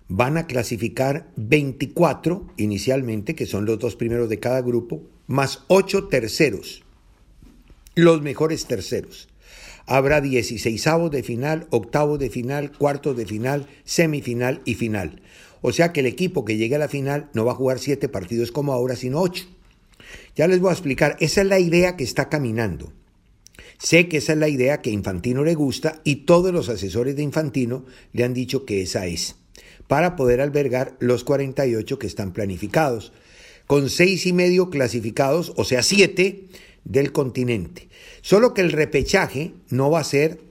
Van 0.08 0.36
a 0.36 0.48
clasificar 0.48 1.30
24 1.36 2.48
inicialmente, 2.58 3.36
que 3.36 3.46
son 3.46 3.66
los 3.66 3.78
dos 3.78 3.96
primeros 3.96 4.30
de 4.30 4.40
cada 4.40 4.62
grupo, 4.62 5.04
más 5.30 5.64
8 5.68 6.08
terceros, 6.08 6.82
los 7.94 8.24
mejores 8.24 8.66
terceros. 8.66 9.30
Habrá 9.86 10.22
16 10.22 10.84
de 11.12 11.22
final, 11.22 11.68
octavos 11.70 12.18
de 12.18 12.32
final, 12.32 12.72
cuartos 12.72 13.16
de 13.16 13.28
final, 13.28 13.68
semifinal 13.84 14.60
y 14.66 14.74
final. 14.74 15.22
O 15.62 15.72
sea 15.72 15.94
que 15.94 16.00
el 16.00 16.08
equipo 16.08 16.46
que 16.46 16.58
llegue 16.58 16.78
a 16.78 16.80
la 16.80 16.88
final 16.88 17.30
no 17.36 17.46
va 17.46 17.52
a 17.52 17.56
jugar 17.56 17.78
siete 17.78 18.10
partidos 18.10 18.52
como 18.52 18.74
ahora, 18.74 18.96
sino 18.96 19.22
ocho. 19.22 19.46
Ya 20.36 20.48
les 20.48 20.60
voy 20.60 20.72
a 20.72 20.74
explicar, 20.74 21.16
esa 21.20 21.42
es 21.42 21.48
la 21.48 21.60
idea 21.60 21.96
que 21.96 22.06
está 22.06 22.28
caminando. 22.28 22.92
Sé 23.78 24.08
que 24.08 24.18
esa 24.18 24.34
es 24.34 24.40
la 24.40 24.50
idea 24.50 24.82
que 24.82 24.90
Infantino 24.90 25.44
le 25.44 25.54
gusta 25.54 26.02
y 26.04 26.26
todos 26.26 26.52
los 26.52 26.70
asesores 26.70 27.16
de 27.16 27.22
Infantino 27.22 27.86
le 28.14 28.24
han 28.24 28.34
dicho 28.34 28.66
que 28.66 28.82
esa 28.82 29.06
es, 29.06 29.36
para 29.88 30.16
poder 30.16 30.42
albergar 30.42 30.98
los 31.00 31.24
48 31.24 32.00
que 32.00 32.08
están 32.08 32.34
planificados, 32.34 33.14
con 33.70 33.90
seis 33.90 34.26
y 34.26 34.34
medio 34.34 34.70
clasificados, 34.70 35.54
o 35.56 35.64
sea, 35.64 35.84
siete 35.84 36.48
del 36.84 37.14
continente. 37.14 37.88
Solo 38.22 38.54
que 38.54 38.62
el 38.62 38.74
repechaje 38.74 39.54
no 39.70 39.90
va 39.90 40.00
a 40.00 40.04
ser 40.04 40.42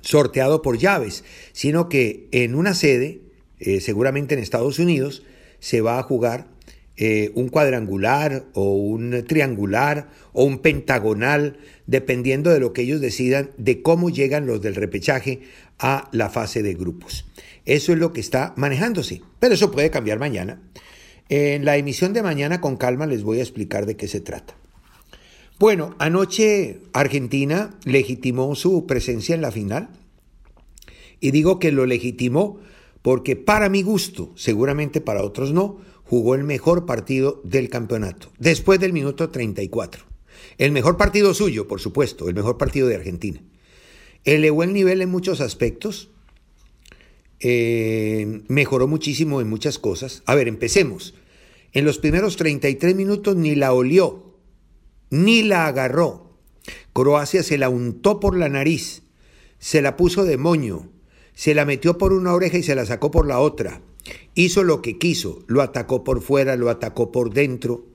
sorteado 0.00 0.62
por 0.62 0.78
llaves, 0.78 1.22
sino 1.52 1.88
que 1.88 2.26
en 2.32 2.56
una 2.56 2.74
sede 2.74 3.28
eh, 3.60 3.80
seguramente 3.80 4.34
en 4.34 4.40
Estados 4.40 4.78
Unidos, 4.78 5.24
se 5.58 5.80
va 5.80 5.98
a 5.98 6.02
jugar 6.02 6.46
eh, 6.96 7.32
un 7.34 7.48
cuadrangular 7.48 8.46
o 8.54 8.74
un 8.74 9.24
triangular 9.26 10.10
o 10.32 10.44
un 10.44 10.58
pentagonal, 10.58 11.58
dependiendo 11.86 12.50
de 12.50 12.60
lo 12.60 12.72
que 12.72 12.82
ellos 12.82 13.00
decidan 13.00 13.50
de 13.56 13.82
cómo 13.82 14.10
llegan 14.10 14.46
los 14.46 14.60
del 14.62 14.76
repechaje 14.76 15.40
a 15.78 16.08
la 16.12 16.30
fase 16.30 16.62
de 16.62 16.74
grupos. 16.74 17.24
Eso 17.64 17.92
es 17.92 17.98
lo 17.98 18.12
que 18.12 18.20
está 18.20 18.54
manejándose, 18.56 19.22
pero 19.40 19.54
eso 19.54 19.70
puede 19.70 19.90
cambiar 19.90 20.18
mañana. 20.18 20.60
En 21.28 21.64
la 21.64 21.76
emisión 21.76 22.12
de 22.12 22.22
mañana 22.22 22.60
con 22.60 22.76
calma 22.76 23.06
les 23.06 23.22
voy 23.22 23.40
a 23.40 23.42
explicar 23.42 23.84
de 23.84 23.96
qué 23.96 24.08
se 24.08 24.20
trata. 24.20 24.56
Bueno, 25.58 25.94
anoche 25.98 26.80
Argentina 26.92 27.78
legitimó 27.84 28.54
su 28.54 28.86
presencia 28.86 29.34
en 29.34 29.42
la 29.42 29.50
final 29.50 29.90
y 31.20 31.32
digo 31.32 31.58
que 31.58 31.72
lo 31.72 31.84
legitimó 31.84 32.60
porque 33.02 33.36
para 33.36 33.68
mi 33.68 33.82
gusto, 33.82 34.32
seguramente 34.36 35.00
para 35.00 35.24
otros 35.24 35.52
no, 35.52 35.78
jugó 36.04 36.34
el 36.34 36.44
mejor 36.44 36.86
partido 36.86 37.40
del 37.44 37.68
campeonato, 37.68 38.30
después 38.38 38.80
del 38.80 38.92
minuto 38.92 39.30
34. 39.30 40.04
El 40.56 40.72
mejor 40.72 40.96
partido 40.96 41.34
suyo, 41.34 41.68
por 41.68 41.80
supuesto, 41.80 42.28
el 42.28 42.34
mejor 42.34 42.56
partido 42.56 42.88
de 42.88 42.96
Argentina. 42.96 43.42
Elevó 44.24 44.62
el 44.62 44.72
nivel 44.72 45.02
en 45.02 45.10
muchos 45.10 45.40
aspectos, 45.40 46.10
eh, 47.40 48.42
mejoró 48.48 48.88
muchísimo 48.88 49.40
en 49.40 49.48
muchas 49.48 49.78
cosas. 49.78 50.22
A 50.26 50.34
ver, 50.34 50.48
empecemos. 50.48 51.14
En 51.72 51.84
los 51.84 51.98
primeros 51.98 52.36
33 52.36 52.94
minutos 52.94 53.36
ni 53.36 53.54
la 53.54 53.72
olió, 53.72 54.34
ni 55.10 55.42
la 55.42 55.66
agarró. 55.66 56.38
Croacia 56.92 57.42
se 57.42 57.58
la 57.58 57.68
untó 57.68 58.20
por 58.20 58.36
la 58.36 58.48
nariz, 58.48 59.02
se 59.58 59.82
la 59.82 59.96
puso 59.96 60.24
de 60.24 60.36
moño, 60.36 60.90
se 61.34 61.54
la 61.54 61.64
metió 61.64 61.98
por 61.98 62.12
una 62.12 62.34
oreja 62.34 62.58
y 62.58 62.62
se 62.62 62.74
la 62.74 62.86
sacó 62.86 63.10
por 63.10 63.26
la 63.26 63.38
otra. 63.38 63.82
Hizo 64.34 64.64
lo 64.64 64.82
que 64.82 64.98
quiso, 64.98 65.44
lo 65.46 65.62
atacó 65.62 66.04
por 66.04 66.22
fuera, 66.22 66.56
lo 66.56 66.70
atacó 66.70 67.12
por 67.12 67.32
dentro. 67.32 67.86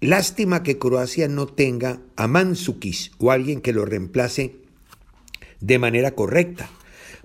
Lástima 0.00 0.62
que 0.62 0.78
Croacia 0.78 1.28
no 1.28 1.46
tenga 1.46 2.00
a 2.16 2.26
Mansukis 2.26 3.12
o 3.18 3.30
alguien 3.30 3.60
que 3.60 3.72
lo 3.72 3.84
reemplace 3.84 4.56
de 5.60 5.78
manera 5.78 6.14
correcta, 6.14 6.68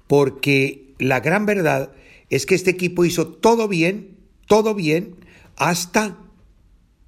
porque 0.07 0.90
la 1.01 1.19
gran 1.19 1.47
verdad 1.47 1.91
es 2.29 2.45
que 2.45 2.53
este 2.53 2.69
equipo 2.69 3.05
hizo 3.05 3.27
todo 3.27 3.67
bien, 3.67 4.17
todo 4.47 4.75
bien, 4.75 5.15
hasta, 5.57 6.17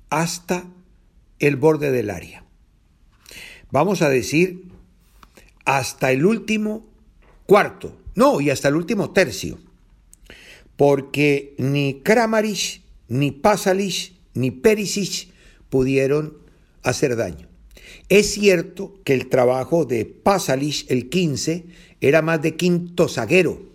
hasta 0.09 0.65
el 1.39 1.57
borde 1.57 1.91
del 1.91 2.09
área. 2.09 2.43
Vamos 3.69 4.01
a 4.01 4.09
decir, 4.09 4.63
hasta 5.65 6.12
el 6.12 6.25
último 6.25 6.88
cuarto, 7.45 7.95
no, 8.15 8.41
y 8.41 8.50
hasta 8.50 8.67
el 8.67 8.75
último 8.75 9.12
tercio. 9.12 9.59
Porque 10.75 11.53
ni 11.59 12.01
Kramaric, 12.01 12.81
ni 13.09 13.31
Pasalic, 13.31 14.13
ni 14.33 14.50
Perisic 14.50 15.29
pudieron 15.69 16.39
hacer 16.81 17.15
daño. 17.15 17.47
Es 18.09 18.33
cierto 18.33 18.95
que 19.03 19.13
el 19.13 19.29
trabajo 19.29 19.85
de 19.85 20.05
Pasalic, 20.05 20.89
el 20.89 21.09
15, 21.09 21.65
era 22.01 22.23
más 22.23 22.41
de 22.41 22.55
quinto 22.55 23.07
zaguero. 23.07 23.73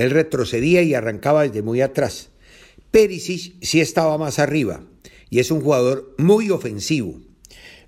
Él 0.00 0.12
retrocedía 0.12 0.80
y 0.80 0.94
arrancaba 0.94 1.42
desde 1.42 1.60
muy 1.60 1.82
atrás. 1.82 2.30
Perisic 2.90 3.54
sí 3.60 3.82
estaba 3.82 4.16
más 4.16 4.38
arriba 4.38 4.82
y 5.28 5.40
es 5.40 5.50
un 5.50 5.60
jugador 5.60 6.14
muy 6.16 6.48
ofensivo. 6.48 7.20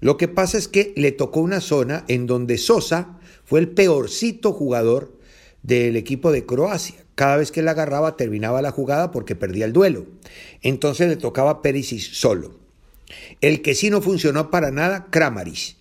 Lo 0.00 0.18
que 0.18 0.28
pasa 0.28 0.58
es 0.58 0.68
que 0.68 0.92
le 0.94 1.12
tocó 1.12 1.40
una 1.40 1.62
zona 1.62 2.04
en 2.08 2.26
donde 2.26 2.58
Sosa 2.58 3.18
fue 3.46 3.60
el 3.60 3.70
peorcito 3.70 4.52
jugador 4.52 5.18
del 5.62 5.96
equipo 5.96 6.32
de 6.32 6.44
Croacia. 6.44 6.96
Cada 7.14 7.38
vez 7.38 7.50
que 7.50 7.60
él 7.60 7.68
agarraba 7.68 8.18
terminaba 8.18 8.60
la 8.60 8.72
jugada 8.72 9.10
porque 9.10 9.34
perdía 9.34 9.64
el 9.64 9.72
duelo. 9.72 10.04
Entonces 10.60 11.08
le 11.08 11.16
tocaba 11.16 11.62
Perisic 11.62 12.12
solo. 12.12 12.58
El 13.40 13.62
que 13.62 13.74
sí 13.74 13.88
no 13.88 14.02
funcionó 14.02 14.50
para 14.50 14.70
nada, 14.70 15.06
Kramaric. 15.08 15.76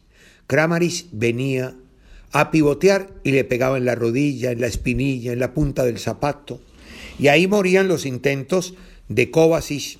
Kramaric 0.47 1.07
venía 1.11 1.75
a 2.31 2.51
pivotear 2.51 3.09
y 3.23 3.31
le 3.31 3.43
pegaba 3.43 3.77
en 3.77 3.85
la 3.85 3.95
rodilla, 3.95 4.51
en 4.51 4.61
la 4.61 4.67
espinilla, 4.67 5.33
en 5.33 5.39
la 5.39 5.53
punta 5.53 5.83
del 5.83 5.99
zapato. 5.99 6.61
Y 7.19 7.27
ahí 7.27 7.47
morían 7.47 7.87
los 7.87 8.05
intentos 8.05 8.73
de 9.09 9.29
Kovacic, 9.31 9.99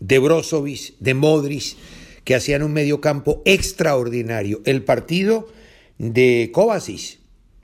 de 0.00 0.18
Brozovic, 0.18 0.94
de 0.98 1.14
Modric, 1.14 1.76
que 2.24 2.34
hacían 2.34 2.62
un 2.62 2.72
mediocampo 2.72 3.42
extraordinario. 3.44 4.62
El 4.64 4.82
partido 4.82 5.48
de 5.98 6.50
Kovacic 6.52 7.18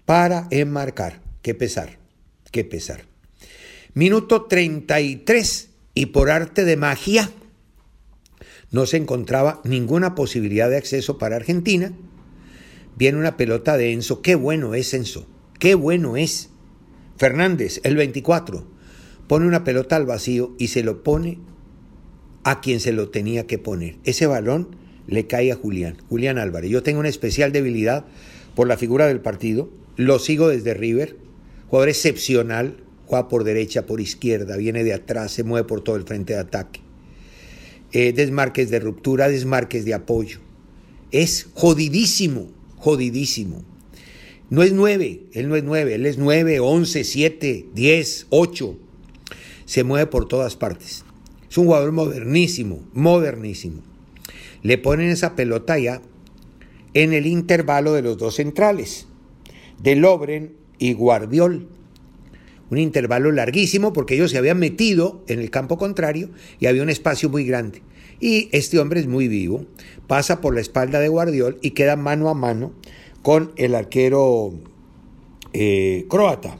para 0.04 0.46
enmarcar. 0.50 1.20
Qué 1.42 1.54
pesar, 1.54 1.98
qué 2.50 2.64
pesar. 2.64 3.04
Minuto 3.94 4.44
33 4.44 5.68
y 5.94 6.06
por 6.06 6.30
arte 6.30 6.64
de 6.64 6.76
magia 6.76 7.30
no 8.70 8.86
se 8.86 8.98
encontraba 8.98 9.60
ninguna 9.64 10.14
posibilidad 10.14 10.70
de 10.70 10.76
acceso 10.76 11.18
para 11.18 11.36
Argentina. 11.36 11.92
Viene 12.96 13.18
una 13.18 13.36
pelota 13.36 13.76
de 13.76 13.92
Enzo. 13.92 14.22
Qué 14.22 14.34
bueno 14.34 14.74
es 14.74 14.92
Enzo. 14.94 15.26
Qué 15.58 15.74
bueno 15.74 16.16
es. 16.16 16.50
Fernández, 17.16 17.80
el 17.84 17.96
24, 17.96 18.66
pone 19.26 19.46
una 19.46 19.64
pelota 19.64 19.96
al 19.96 20.06
vacío 20.06 20.54
y 20.58 20.68
se 20.68 20.82
lo 20.82 21.02
pone 21.02 21.38
a 22.44 22.60
quien 22.60 22.80
se 22.80 22.92
lo 22.92 23.10
tenía 23.10 23.46
que 23.46 23.58
poner. 23.58 23.96
Ese 24.04 24.26
balón 24.26 24.76
le 25.06 25.26
cae 25.26 25.52
a 25.52 25.56
Julián, 25.56 25.98
Julián 26.08 26.38
Álvarez. 26.38 26.70
Yo 26.70 26.82
tengo 26.82 27.00
una 27.00 27.08
especial 27.10 27.52
debilidad 27.52 28.06
por 28.54 28.68
la 28.68 28.78
figura 28.78 29.06
del 29.06 29.20
partido 29.20 29.70
lo 30.00 30.18
sigo 30.18 30.48
desde 30.48 30.72
River, 30.72 31.18
jugador 31.68 31.90
excepcional, 31.90 32.78
juega 33.04 33.28
por 33.28 33.44
derecha, 33.44 33.84
por 33.84 34.00
izquierda, 34.00 34.56
viene 34.56 34.82
de 34.82 34.94
atrás, 34.94 35.30
se 35.30 35.44
mueve 35.44 35.68
por 35.68 35.82
todo 35.82 35.96
el 35.96 36.04
frente 36.04 36.32
de 36.32 36.38
ataque. 36.38 36.80
Eh, 37.92 38.14
desmarques 38.14 38.70
de 38.70 38.80
ruptura, 38.80 39.28
desmarques 39.28 39.84
de 39.84 39.92
apoyo. 39.92 40.38
Es 41.10 41.50
jodidísimo, 41.52 42.50
jodidísimo. 42.80 43.62
No 44.48 44.64
es 44.64 44.72
nueve, 44.72 45.26
él 45.32 45.48
no 45.48 45.54
es 45.54 45.62
nueve, 45.62 45.94
él 45.94 46.06
es 46.06 46.18
nueve, 46.18 46.58
once, 46.58 47.04
siete, 47.04 47.68
diez, 47.72 48.26
ocho. 48.30 48.76
Se 49.64 49.84
mueve 49.84 50.06
por 50.06 50.26
todas 50.26 50.56
partes. 50.56 51.04
Es 51.48 51.58
un 51.58 51.66
jugador 51.66 51.92
modernísimo, 51.92 52.82
modernísimo. 52.92 53.82
Le 54.62 54.76
ponen 54.78 55.10
esa 55.10 55.36
pelota 55.36 55.78
ya 55.78 56.02
en 56.94 57.12
el 57.12 57.26
intervalo 57.26 57.92
de 57.92 58.02
los 58.02 58.18
dos 58.18 58.36
centrales 58.36 59.06
de 59.80 59.96
Lobren 59.96 60.56
y 60.78 60.94
Guardiol. 60.94 61.68
Un 62.70 62.78
intervalo 62.78 63.32
larguísimo 63.32 63.92
porque 63.92 64.14
ellos 64.14 64.30
se 64.30 64.38
habían 64.38 64.58
metido 64.58 65.24
en 65.26 65.40
el 65.40 65.50
campo 65.50 65.76
contrario 65.76 66.30
y 66.58 66.66
había 66.66 66.82
un 66.82 66.90
espacio 66.90 67.28
muy 67.28 67.44
grande. 67.44 67.82
Y 68.20 68.48
este 68.52 68.78
hombre 68.78 69.00
es 69.00 69.06
muy 69.06 69.28
vivo, 69.28 69.66
pasa 70.06 70.40
por 70.40 70.54
la 70.54 70.60
espalda 70.60 71.00
de 71.00 71.08
Guardiol 71.08 71.58
y 71.62 71.70
queda 71.70 71.96
mano 71.96 72.28
a 72.28 72.34
mano 72.34 72.72
con 73.22 73.52
el 73.56 73.74
arquero 73.74 74.52
eh, 75.52 76.06
croata, 76.08 76.58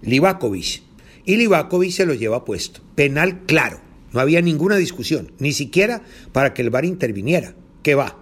Livakovic. 0.00 0.82
Y 1.24 1.36
Livakovic 1.36 1.90
se 1.90 2.06
lo 2.06 2.14
lleva 2.14 2.44
puesto. 2.44 2.80
Penal 2.94 3.44
claro, 3.46 3.80
no 4.12 4.20
había 4.20 4.40
ninguna 4.40 4.76
discusión, 4.76 5.32
ni 5.38 5.52
siquiera 5.52 6.02
para 6.32 6.54
que 6.54 6.62
el 6.62 6.70
VAR 6.70 6.84
interviniera. 6.84 7.54
que 7.82 7.94
va. 7.96 8.18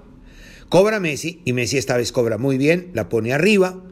Cobra 0.70 1.00
Messi 1.00 1.42
y 1.44 1.52
Messi 1.52 1.76
esta 1.76 1.96
vez 1.96 2.12
cobra 2.12 2.38
muy 2.38 2.56
bien, 2.56 2.90
la 2.94 3.08
pone 3.08 3.32
arriba 3.32 3.82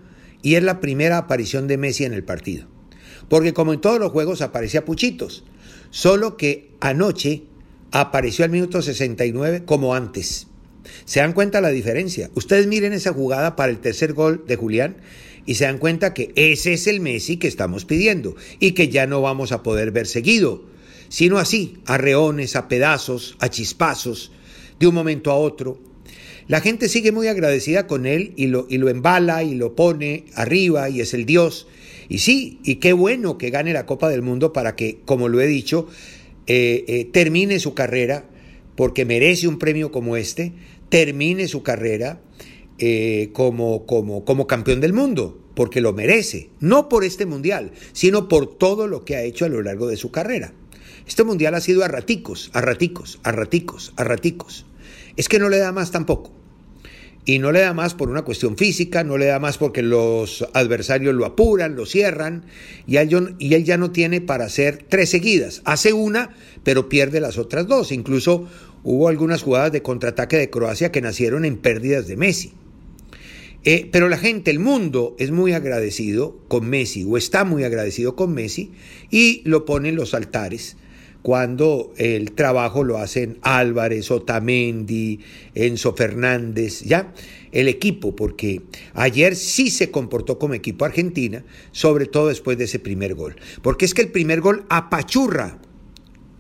y 0.42 0.54
es 0.54 0.62
la 0.62 0.80
primera 0.80 1.18
aparición 1.18 1.66
de 1.66 1.76
Messi 1.76 2.04
en 2.04 2.14
el 2.14 2.24
partido. 2.24 2.68
Porque 3.28 3.52
como 3.52 3.72
en 3.72 3.80
todos 3.80 3.98
los 3.98 4.12
juegos 4.12 4.40
aparecía 4.42 4.84
Puchitos, 4.84 5.44
solo 5.90 6.36
que 6.36 6.70
anoche 6.80 7.42
apareció 7.90 8.44
al 8.44 8.50
minuto 8.50 8.82
69 8.82 9.62
como 9.64 9.94
antes. 9.94 10.46
¿Se 11.04 11.20
dan 11.20 11.32
cuenta 11.32 11.60
la 11.60 11.70
diferencia? 11.70 12.30
Ustedes 12.34 12.66
miren 12.66 12.92
esa 12.92 13.12
jugada 13.12 13.56
para 13.56 13.70
el 13.70 13.78
tercer 13.78 14.12
gol 14.14 14.44
de 14.46 14.56
Julián 14.56 14.96
y 15.46 15.54
se 15.54 15.64
dan 15.64 15.78
cuenta 15.78 16.14
que 16.14 16.32
ese 16.34 16.74
es 16.74 16.86
el 16.86 17.00
Messi 17.00 17.36
que 17.36 17.48
estamos 17.48 17.84
pidiendo 17.84 18.36
y 18.60 18.72
que 18.72 18.88
ya 18.88 19.06
no 19.06 19.22
vamos 19.22 19.52
a 19.52 19.62
poder 19.62 19.92
ver 19.92 20.06
seguido, 20.06 20.64
sino 21.08 21.38
así, 21.38 21.78
a 21.86 21.96
reones, 21.96 22.56
a 22.56 22.68
pedazos, 22.68 23.36
a 23.40 23.48
chispazos, 23.48 24.32
de 24.78 24.86
un 24.86 24.94
momento 24.94 25.30
a 25.30 25.36
otro. 25.36 25.78
La 26.46 26.60
gente 26.60 26.88
sigue 26.88 27.12
muy 27.12 27.28
agradecida 27.28 27.86
con 27.86 28.06
él 28.06 28.32
y 28.36 28.46
lo, 28.46 28.66
y 28.68 28.78
lo 28.78 28.88
embala 28.88 29.42
y 29.42 29.54
lo 29.54 29.74
pone 29.74 30.26
arriba 30.34 30.88
y 30.88 31.00
es 31.00 31.12
el 31.14 31.26
Dios. 31.26 31.66
Y 32.08 32.18
sí, 32.18 32.60
y 32.64 32.76
qué 32.76 32.92
bueno 32.92 33.38
que 33.38 33.50
gane 33.50 33.72
la 33.72 33.86
Copa 33.86 34.08
del 34.08 34.22
Mundo 34.22 34.52
para 34.52 34.76
que, 34.76 35.00
como 35.04 35.28
lo 35.28 35.40
he 35.40 35.46
dicho, 35.46 35.86
eh, 36.46 36.84
eh, 36.88 37.04
termine 37.04 37.58
su 37.58 37.74
carrera, 37.74 38.24
porque 38.76 39.04
merece 39.04 39.48
un 39.48 39.58
premio 39.58 39.92
como 39.92 40.16
este, 40.16 40.52
termine 40.88 41.48
su 41.48 41.62
carrera 41.62 42.22
eh, 42.78 43.30
como, 43.32 43.84
como, 43.86 44.24
como 44.24 44.46
campeón 44.46 44.80
del 44.80 44.92
mundo, 44.92 45.38
porque 45.54 45.80
lo 45.80 45.92
merece, 45.92 46.48
no 46.60 46.88
por 46.88 47.04
este 47.04 47.26
mundial, 47.26 47.72
sino 47.92 48.28
por 48.28 48.56
todo 48.56 48.86
lo 48.86 49.04
que 49.04 49.16
ha 49.16 49.22
hecho 49.22 49.44
a 49.44 49.48
lo 49.48 49.62
largo 49.62 49.88
de 49.88 49.96
su 49.96 50.10
carrera. 50.10 50.54
Este 51.06 51.24
mundial 51.24 51.54
ha 51.54 51.60
sido 51.60 51.84
a 51.84 51.88
raticos, 51.88 52.50
a 52.54 52.60
raticos, 52.60 53.18
a 53.24 53.32
raticos, 53.32 53.92
a 53.96 54.04
raticos. 54.04 54.64
Es 55.16 55.28
que 55.28 55.38
no 55.38 55.48
le 55.48 55.58
da 55.58 55.72
más 55.72 55.90
tampoco. 55.90 56.37
Y 57.28 57.40
no 57.40 57.52
le 57.52 57.60
da 57.60 57.74
más 57.74 57.92
por 57.92 58.08
una 58.08 58.22
cuestión 58.22 58.56
física, 58.56 59.04
no 59.04 59.18
le 59.18 59.26
da 59.26 59.38
más 59.38 59.58
porque 59.58 59.82
los 59.82 60.48
adversarios 60.54 61.14
lo 61.14 61.26
apuran, 61.26 61.76
lo 61.76 61.84
cierran, 61.84 62.46
y 62.86 62.96
él, 62.96 63.64
ya 63.64 63.76
no 63.76 63.90
tiene 63.90 64.22
para 64.22 64.46
hacer 64.46 64.86
tres 64.88 65.10
seguidas. 65.10 65.60
Hace 65.66 65.92
una, 65.92 66.34
pero 66.64 66.88
pierde 66.88 67.20
las 67.20 67.36
otras 67.36 67.66
dos. 67.66 67.92
Incluso 67.92 68.48
hubo 68.82 69.08
algunas 69.08 69.42
jugadas 69.42 69.72
de 69.72 69.82
contraataque 69.82 70.38
de 70.38 70.48
Croacia 70.48 70.90
que 70.90 71.02
nacieron 71.02 71.44
en 71.44 71.58
pérdidas 71.58 72.06
de 72.06 72.16
Messi. 72.16 72.54
Eh, 73.62 73.90
pero 73.92 74.08
la 74.08 74.16
gente, 74.16 74.50
el 74.50 74.58
mundo 74.58 75.14
es 75.18 75.30
muy 75.30 75.52
agradecido 75.52 76.38
con 76.48 76.66
Messi, 76.66 77.04
o 77.06 77.18
está 77.18 77.44
muy 77.44 77.62
agradecido 77.62 78.16
con 78.16 78.32
Messi, 78.32 78.72
y 79.10 79.42
lo 79.44 79.66
pone 79.66 79.90
en 79.90 79.96
los 79.96 80.14
altares 80.14 80.78
cuando 81.22 81.92
el 81.96 82.32
trabajo 82.32 82.84
lo 82.84 82.98
hacen 82.98 83.38
Álvarez, 83.42 84.10
Otamendi, 84.10 85.20
Enzo 85.54 85.94
Fernández, 85.94 86.82
ya 86.82 87.12
el 87.52 87.68
equipo, 87.68 88.14
porque 88.14 88.62
ayer 88.94 89.34
sí 89.36 89.70
se 89.70 89.90
comportó 89.90 90.38
como 90.38 90.54
equipo 90.54 90.84
Argentina, 90.84 91.44
sobre 91.72 92.06
todo 92.06 92.28
después 92.28 92.58
de 92.58 92.64
ese 92.64 92.78
primer 92.78 93.14
gol, 93.14 93.36
porque 93.62 93.84
es 93.84 93.94
que 93.94 94.02
el 94.02 94.10
primer 94.10 94.40
gol 94.40 94.64
apachurra, 94.68 95.58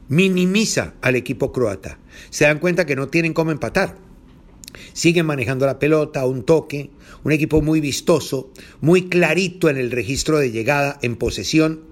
minimiza 0.08 0.94
al 1.02 1.16
equipo 1.16 1.52
croata. 1.52 1.98
Se 2.30 2.44
dan 2.44 2.58
cuenta 2.58 2.86
que 2.86 2.96
no 2.96 3.08
tienen 3.08 3.34
cómo 3.34 3.50
empatar. 3.50 3.96
Siguen 4.92 5.26
manejando 5.26 5.66
la 5.66 5.78
pelota, 5.78 6.26
un 6.26 6.44
toque, 6.44 6.90
un 7.24 7.32
equipo 7.32 7.62
muy 7.62 7.80
vistoso, 7.80 8.50
muy 8.80 9.08
clarito 9.08 9.68
en 9.70 9.76
el 9.76 9.90
registro 9.90 10.38
de 10.38 10.50
llegada, 10.50 10.98
en 11.02 11.16
posesión. 11.16 11.84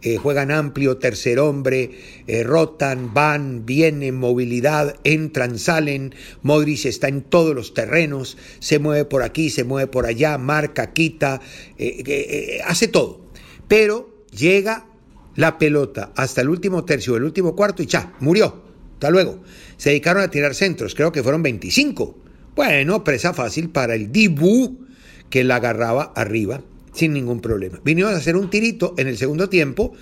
Eh, 0.00 0.16
juegan 0.16 0.52
amplio, 0.52 0.98
tercer 0.98 1.40
hombre, 1.40 1.90
eh, 2.28 2.44
rotan, 2.44 3.12
van, 3.12 3.66
vienen, 3.66 4.14
movilidad, 4.14 4.94
entran, 5.02 5.58
salen. 5.58 6.14
Modric 6.42 6.84
está 6.84 7.08
en 7.08 7.22
todos 7.22 7.52
los 7.54 7.74
terrenos, 7.74 8.38
se 8.60 8.78
mueve 8.78 9.04
por 9.04 9.24
aquí, 9.24 9.50
se 9.50 9.64
mueve 9.64 9.88
por 9.88 10.06
allá, 10.06 10.38
marca, 10.38 10.92
quita, 10.92 11.40
eh, 11.78 12.60
hace 12.64 12.86
todo. 12.86 13.26
Pero 13.66 14.24
llega 14.30 14.86
la 15.34 15.58
pelota 15.58 16.12
hasta 16.14 16.42
el 16.42 16.48
último 16.48 16.84
tercio 16.84 17.14
del 17.14 17.24
último 17.24 17.56
cuarto 17.56 17.82
y 17.82 17.86
ya, 17.86 18.14
murió. 18.20 18.62
Hasta 18.94 19.10
luego. 19.10 19.40
Se 19.76 19.90
dedicaron 19.90 20.22
a 20.22 20.30
tirar 20.30 20.54
centros, 20.54 20.94
creo 20.94 21.10
que 21.10 21.22
fueron 21.22 21.42
25. 21.42 22.18
Bueno, 22.54 23.04
presa 23.04 23.32
fácil 23.32 23.70
para 23.70 23.94
el 23.94 24.10
Dibu 24.10 24.86
que 25.30 25.44
la 25.44 25.56
agarraba 25.56 26.12
arriba 26.16 26.62
sin 26.98 27.12
ningún 27.12 27.40
problema. 27.40 27.80
Vinieron 27.84 28.12
a 28.12 28.16
hacer 28.16 28.36
un 28.36 28.50
tirito 28.50 28.94
en 28.98 29.06
el 29.06 29.16
segundo 29.16 29.48
tiempo 29.48 29.94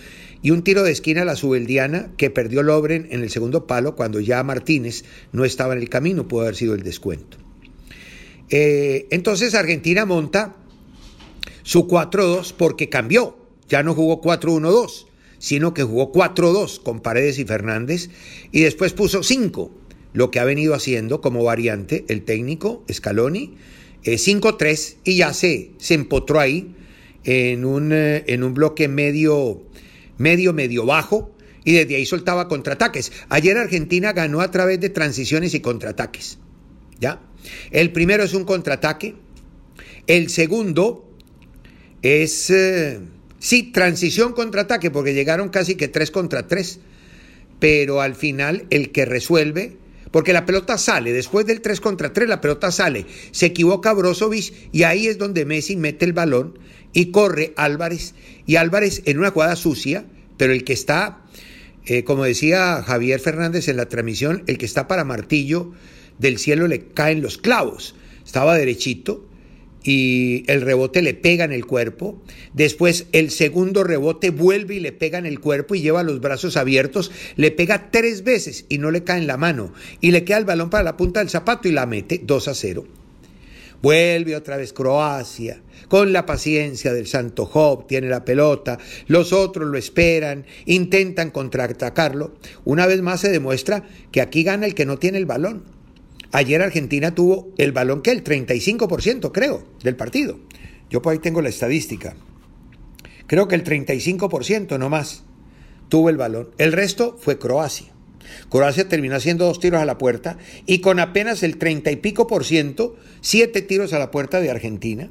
y 0.42 0.50
un 0.50 0.62
tiro 0.62 0.82
de 0.82 0.92
esquina 0.92 1.22
a 1.22 1.24
la 1.24 1.36
subeldiana 1.36 2.10
que 2.16 2.30
perdió 2.30 2.62
Lobren 2.62 3.08
en 3.10 3.22
el 3.22 3.30
segundo 3.30 3.66
palo 3.66 3.96
cuando 3.96 4.20
ya 4.20 4.42
Martínez 4.42 5.04
no 5.32 5.44
estaba 5.44 5.74
en 5.74 5.80
el 5.80 5.88
camino, 5.88 6.26
pudo 6.28 6.42
haber 6.42 6.56
sido 6.56 6.74
el 6.74 6.82
descuento. 6.82 7.36
Eh, 8.48 9.06
entonces 9.10 9.54
Argentina 9.54 10.06
monta 10.06 10.56
su 11.62 11.86
4-2 11.88 12.54
porque 12.56 12.88
cambió, 12.88 13.36
ya 13.68 13.82
no 13.82 13.94
jugó 13.94 14.22
4-1-2, 14.22 15.06
sino 15.38 15.74
que 15.74 15.82
jugó 15.82 16.12
4-2 16.12 16.82
con 16.82 17.00
Paredes 17.00 17.38
y 17.38 17.44
Fernández 17.44 18.08
y 18.52 18.60
después 18.60 18.92
puso 18.92 19.22
5, 19.22 19.70
lo 20.12 20.30
que 20.30 20.38
ha 20.38 20.44
venido 20.44 20.74
haciendo 20.74 21.20
como 21.20 21.44
variante 21.44 22.04
el 22.08 22.22
técnico 22.22 22.84
Scaloni, 22.90 23.56
5-3 24.04 24.62
eh, 24.64 24.96
y 25.04 25.16
ya 25.16 25.34
se, 25.34 25.72
se 25.78 25.94
empotró 25.94 26.38
ahí 26.38 26.75
en 27.26 27.64
un, 27.64 27.92
eh, 27.92 28.24
en 28.28 28.44
un 28.44 28.54
bloque 28.54 28.88
medio, 28.88 29.62
medio, 30.16 30.52
medio 30.52 30.86
bajo 30.86 31.36
y 31.64 31.72
desde 31.72 31.96
ahí 31.96 32.06
soltaba 32.06 32.48
contraataques. 32.48 33.12
Ayer 33.28 33.58
Argentina 33.58 34.12
ganó 34.12 34.40
a 34.40 34.50
través 34.52 34.80
de 34.80 34.88
transiciones 34.88 35.52
y 35.52 35.60
contraataques. 35.60 36.38
¿Ya? 37.00 37.20
El 37.72 37.92
primero 37.92 38.22
es 38.22 38.32
un 38.32 38.44
contraataque. 38.44 39.16
El 40.06 40.30
segundo 40.30 41.10
es, 42.02 42.48
eh, 42.50 43.00
sí, 43.40 43.64
transición 43.72 44.32
contraataque, 44.32 44.92
porque 44.92 45.12
llegaron 45.12 45.48
casi 45.48 45.74
que 45.74 45.88
tres 45.88 46.12
contra 46.12 46.46
tres. 46.46 46.78
Pero 47.58 48.00
al 48.00 48.14
final 48.14 48.66
el 48.70 48.92
que 48.92 49.04
resuelve 49.04 49.76
porque 50.16 50.32
la 50.32 50.46
pelota 50.46 50.78
sale, 50.78 51.12
después 51.12 51.44
del 51.44 51.60
3 51.60 51.78
contra 51.78 52.14
3 52.14 52.26
la 52.26 52.40
pelota 52.40 52.72
sale, 52.72 53.04
se 53.32 53.44
equivoca 53.44 53.92
Brozovic 53.92 54.50
y 54.72 54.84
ahí 54.84 55.08
es 55.08 55.18
donde 55.18 55.44
Messi 55.44 55.76
mete 55.76 56.06
el 56.06 56.14
balón 56.14 56.58
y 56.94 57.10
corre 57.10 57.52
Álvarez. 57.58 58.14
Y 58.46 58.56
Álvarez 58.56 59.02
en 59.04 59.18
una 59.18 59.30
jugada 59.30 59.56
sucia, 59.56 60.06
pero 60.38 60.54
el 60.54 60.64
que 60.64 60.72
está, 60.72 61.22
eh, 61.84 62.02
como 62.04 62.24
decía 62.24 62.82
Javier 62.82 63.20
Fernández 63.20 63.68
en 63.68 63.76
la 63.76 63.90
transmisión, 63.90 64.42
el 64.46 64.56
que 64.56 64.64
está 64.64 64.88
para 64.88 65.04
martillo 65.04 65.72
del 66.18 66.38
cielo 66.38 66.66
le 66.66 66.86
caen 66.86 67.20
los 67.20 67.36
clavos, 67.36 67.94
estaba 68.24 68.56
derechito 68.56 69.25
y 69.86 70.44
el 70.48 70.62
rebote 70.62 71.00
le 71.00 71.14
pega 71.14 71.44
en 71.44 71.52
el 71.52 71.64
cuerpo. 71.64 72.20
Después 72.52 73.06
el 73.12 73.30
segundo 73.30 73.84
rebote 73.84 74.30
vuelve 74.30 74.74
y 74.74 74.80
le 74.80 74.92
pega 74.92 75.18
en 75.18 75.26
el 75.26 75.40
cuerpo 75.40 75.74
y 75.74 75.80
lleva 75.80 76.02
los 76.02 76.20
brazos 76.20 76.56
abiertos. 76.56 77.12
Le 77.36 77.52
pega 77.52 77.90
tres 77.90 78.24
veces 78.24 78.66
y 78.68 78.78
no 78.78 78.90
le 78.90 79.04
cae 79.04 79.18
en 79.18 79.26
la 79.26 79.36
mano. 79.36 79.72
Y 80.00 80.10
le 80.10 80.24
queda 80.24 80.38
el 80.38 80.44
balón 80.44 80.70
para 80.70 80.84
la 80.84 80.96
punta 80.96 81.20
del 81.20 81.30
zapato 81.30 81.68
y 81.68 81.72
la 81.72 81.86
mete 81.86 82.20
2 82.22 82.48
a 82.48 82.54
0. 82.54 82.86
Vuelve 83.82 84.34
otra 84.34 84.56
vez 84.56 84.72
Croacia, 84.72 85.60
con 85.88 86.12
la 86.12 86.26
paciencia 86.26 86.92
del 86.92 87.06
Santo 87.06 87.44
Job, 87.44 87.86
tiene 87.86 88.08
la 88.08 88.24
pelota, 88.24 88.78
los 89.06 89.32
otros 89.32 89.68
lo 89.68 89.76
esperan, 89.76 90.46
intentan 90.64 91.30
contraatacarlo. 91.30 92.34
Una 92.64 92.86
vez 92.86 93.02
más 93.02 93.20
se 93.20 93.28
demuestra 93.28 93.84
que 94.10 94.22
aquí 94.22 94.42
gana 94.42 94.66
el 94.66 94.74
que 94.74 94.86
no 94.86 94.96
tiene 94.98 95.18
el 95.18 95.26
balón. 95.26 95.75
Ayer 96.36 96.60
Argentina 96.60 97.14
tuvo 97.14 97.54
el 97.56 97.72
balón 97.72 98.02
que 98.02 98.10
el 98.10 98.22
35% 98.22 99.32
creo 99.32 99.66
del 99.82 99.96
partido. 99.96 100.38
Yo 100.90 101.00
por 101.00 101.14
ahí 101.14 101.18
tengo 101.18 101.40
la 101.40 101.48
estadística. 101.48 102.14
Creo 103.26 103.48
que 103.48 103.54
el 103.54 103.64
35% 103.64 104.78
no 104.78 104.90
más 104.90 105.24
tuvo 105.88 106.10
el 106.10 106.18
balón. 106.18 106.50
El 106.58 106.72
resto 106.72 107.16
fue 107.18 107.38
Croacia. 107.38 107.86
Croacia 108.50 108.86
terminó 108.86 109.16
haciendo 109.16 109.46
dos 109.46 109.60
tiros 109.60 109.80
a 109.80 109.86
la 109.86 109.96
puerta 109.96 110.36
y 110.66 110.80
con 110.80 111.00
apenas 111.00 111.42
el 111.42 111.56
30 111.56 111.90
y 111.92 111.96
pico 111.96 112.26
por 112.26 112.44
ciento, 112.44 112.96
siete 113.22 113.62
tiros 113.62 113.94
a 113.94 113.98
la 113.98 114.10
puerta 114.10 114.38
de 114.38 114.50
Argentina. 114.50 115.08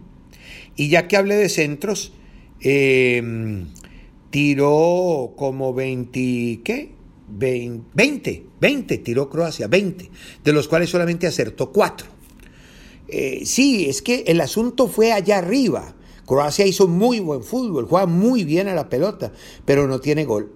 Y 0.75 0.89
ya 0.89 1.07
que 1.07 1.17
hablé 1.17 1.37
de 1.37 1.49
centros, 1.49 2.13
em, 2.61 3.65
tiró 4.29 5.33
como 5.35 5.73
20, 5.73 6.61
¿qué? 6.63 6.94
20, 7.27 8.45
20 8.59 8.97
tiró 8.99 9.29
Croacia, 9.29 9.67
20, 9.67 10.09
de 10.43 10.53
los 10.53 10.67
cuales 10.67 10.89
solamente 10.89 11.27
acertó 11.27 11.71
4. 11.71 12.07
Eh, 13.07 13.43
sí, 13.45 13.87
es 13.87 14.01
que 14.01 14.23
el 14.27 14.41
asunto 14.41 14.87
fue 14.87 15.11
allá 15.11 15.37
arriba. 15.37 15.95
Croacia 16.25 16.65
hizo 16.65 16.87
muy 16.87 17.19
buen 17.19 17.43
fútbol, 17.43 17.85
juega 17.85 18.07
muy 18.07 18.43
bien 18.43 18.67
a 18.67 18.73
la 18.73 18.89
pelota, 18.89 19.31
pero 19.65 19.87
no 19.87 19.99
tiene 19.99 20.25
gol. 20.25 20.53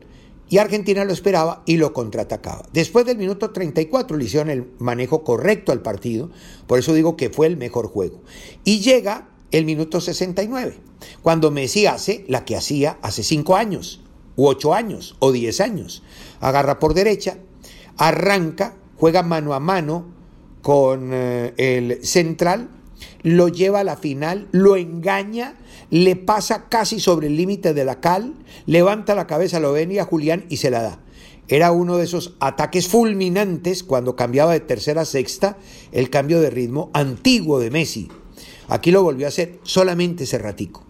Y 0.50 0.58
Argentina 0.58 1.06
lo 1.06 1.14
esperaba 1.14 1.62
y 1.68 1.78
lo 1.78 1.94
contraatacaba. 1.94 2.68
Después 2.74 3.06
del 3.06 3.20
minuto 3.20 3.52
34 3.52 4.18
le 4.18 4.26
hicieron 4.26 4.50
el 4.50 4.72
manejo 4.80 5.24
correcto 5.24 5.72
al 5.72 5.84
partido, 5.84 6.32
por 6.66 6.80
eso 6.80 6.94
digo 6.94 7.16
que 7.16 7.30
fue 7.30 7.46
el 7.46 7.56
mejor 7.56 7.88
juego. 7.88 8.24
Y 8.64 8.80
llega 8.80 9.30
el 9.52 9.66
minuto 9.66 10.02
69, 10.02 10.78
cuando 11.22 11.52
Messi 11.52 11.86
hace 11.86 12.26
la 12.28 12.46
que 12.46 12.56
hacía 12.56 12.98
hace 13.04 13.22
5 13.22 13.56
años, 13.56 14.02
u 14.40 14.48
8 14.48 14.74
años, 14.74 15.18
o 15.20 15.34
10 15.34 15.60
años 15.60 16.02
agarra 16.40 16.80
por 16.80 16.94
derecha, 16.94 17.40
arranca, 17.98 18.76
juega 18.96 19.22
mano 19.22 19.54
a 19.54 19.60
mano 19.60 20.06
con 20.62 21.10
eh, 21.12 21.54
el 21.58 22.06
central, 22.06 22.70
lo 23.22 23.50
lleva 23.50 23.82
a 23.82 23.84
la 23.84 23.98
final, 23.98 24.48
lo 24.52 24.78
engaña, 24.78 25.56
le 25.90 26.16
pasa 26.16 26.70
casi 26.70 27.02
sobre 27.02 27.28
el 27.28 27.36
límite 27.36 27.74
de 27.74 27.84
la 27.84 28.00
cal, 28.00 28.34
levanta 28.66 29.14
la 29.14 29.28
cabeza, 29.28 29.60
lo 29.60 29.74
ven 29.74 29.92
y 29.92 30.00
a 30.00 30.06
Julián 30.06 30.46
y 30.48 30.56
se 30.58 30.72
la 30.72 30.84
da. 30.84 31.00
Era 31.50 31.74
uno 31.74 31.98
de 31.98 32.06
esos 32.06 32.36
ataques 32.40 32.88
fulminantes 32.88 33.84
cuando 33.84 34.16
cambiaba 34.16 34.54
de 34.54 34.62
tercera 34.62 35.02
a 35.02 35.06
sexta, 35.06 35.58
el 35.92 36.10
cambio 36.10 36.40
de 36.40 36.50
ritmo 36.50 36.92
antiguo 36.94 37.60
de 37.60 37.72
Messi. 37.72 38.08
Aquí 38.70 38.92
lo 38.92 39.04
volvió 39.04 39.26
a 39.26 39.30
hacer 39.30 39.60
solamente 39.64 40.24
ese 40.24 40.38
ratico. 40.38 40.89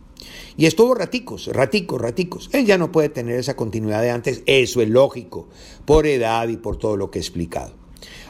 Y 0.57 0.65
estuvo 0.65 0.93
raticos, 0.95 1.47
raticos, 1.47 2.01
raticos. 2.01 2.49
Él 2.53 2.65
ya 2.65 2.77
no 2.77 2.91
puede 2.91 3.09
tener 3.09 3.39
esa 3.39 3.55
continuidad 3.55 4.01
de 4.01 4.11
antes, 4.11 4.43
eso 4.45 4.81
es 4.81 4.89
lógico, 4.89 5.47
por 5.85 6.05
edad 6.05 6.47
y 6.49 6.57
por 6.57 6.77
todo 6.77 6.97
lo 6.97 7.11
que 7.11 7.19
he 7.19 7.21
explicado. 7.21 7.73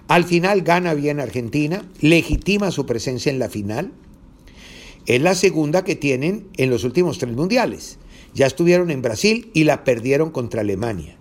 Al 0.08 0.24
final 0.24 0.62
gana 0.62 0.94
bien 0.94 1.20
Argentina, 1.20 1.88
legitima 2.02 2.72
su 2.72 2.86
presencia 2.86 3.32
en 3.32 3.40
la 3.40 3.50
final. 3.50 3.92
Es 5.06 5.22
la 5.22 5.36
segunda 5.36 5.84
que 5.84 5.96
tienen 5.96 6.48
en 6.58 6.70
los 6.70 6.84
últimos 6.84 7.18
tres 7.20 7.36
mundiales. 7.36 8.00
Ya 8.34 8.48
estuvieron 8.48 8.92
en 8.92 9.02
Brasil 9.02 9.50
y 9.54 9.64
la 9.64 9.84
perdieron 9.84 10.32
contra 10.32 10.62
Alemania. 10.62 11.18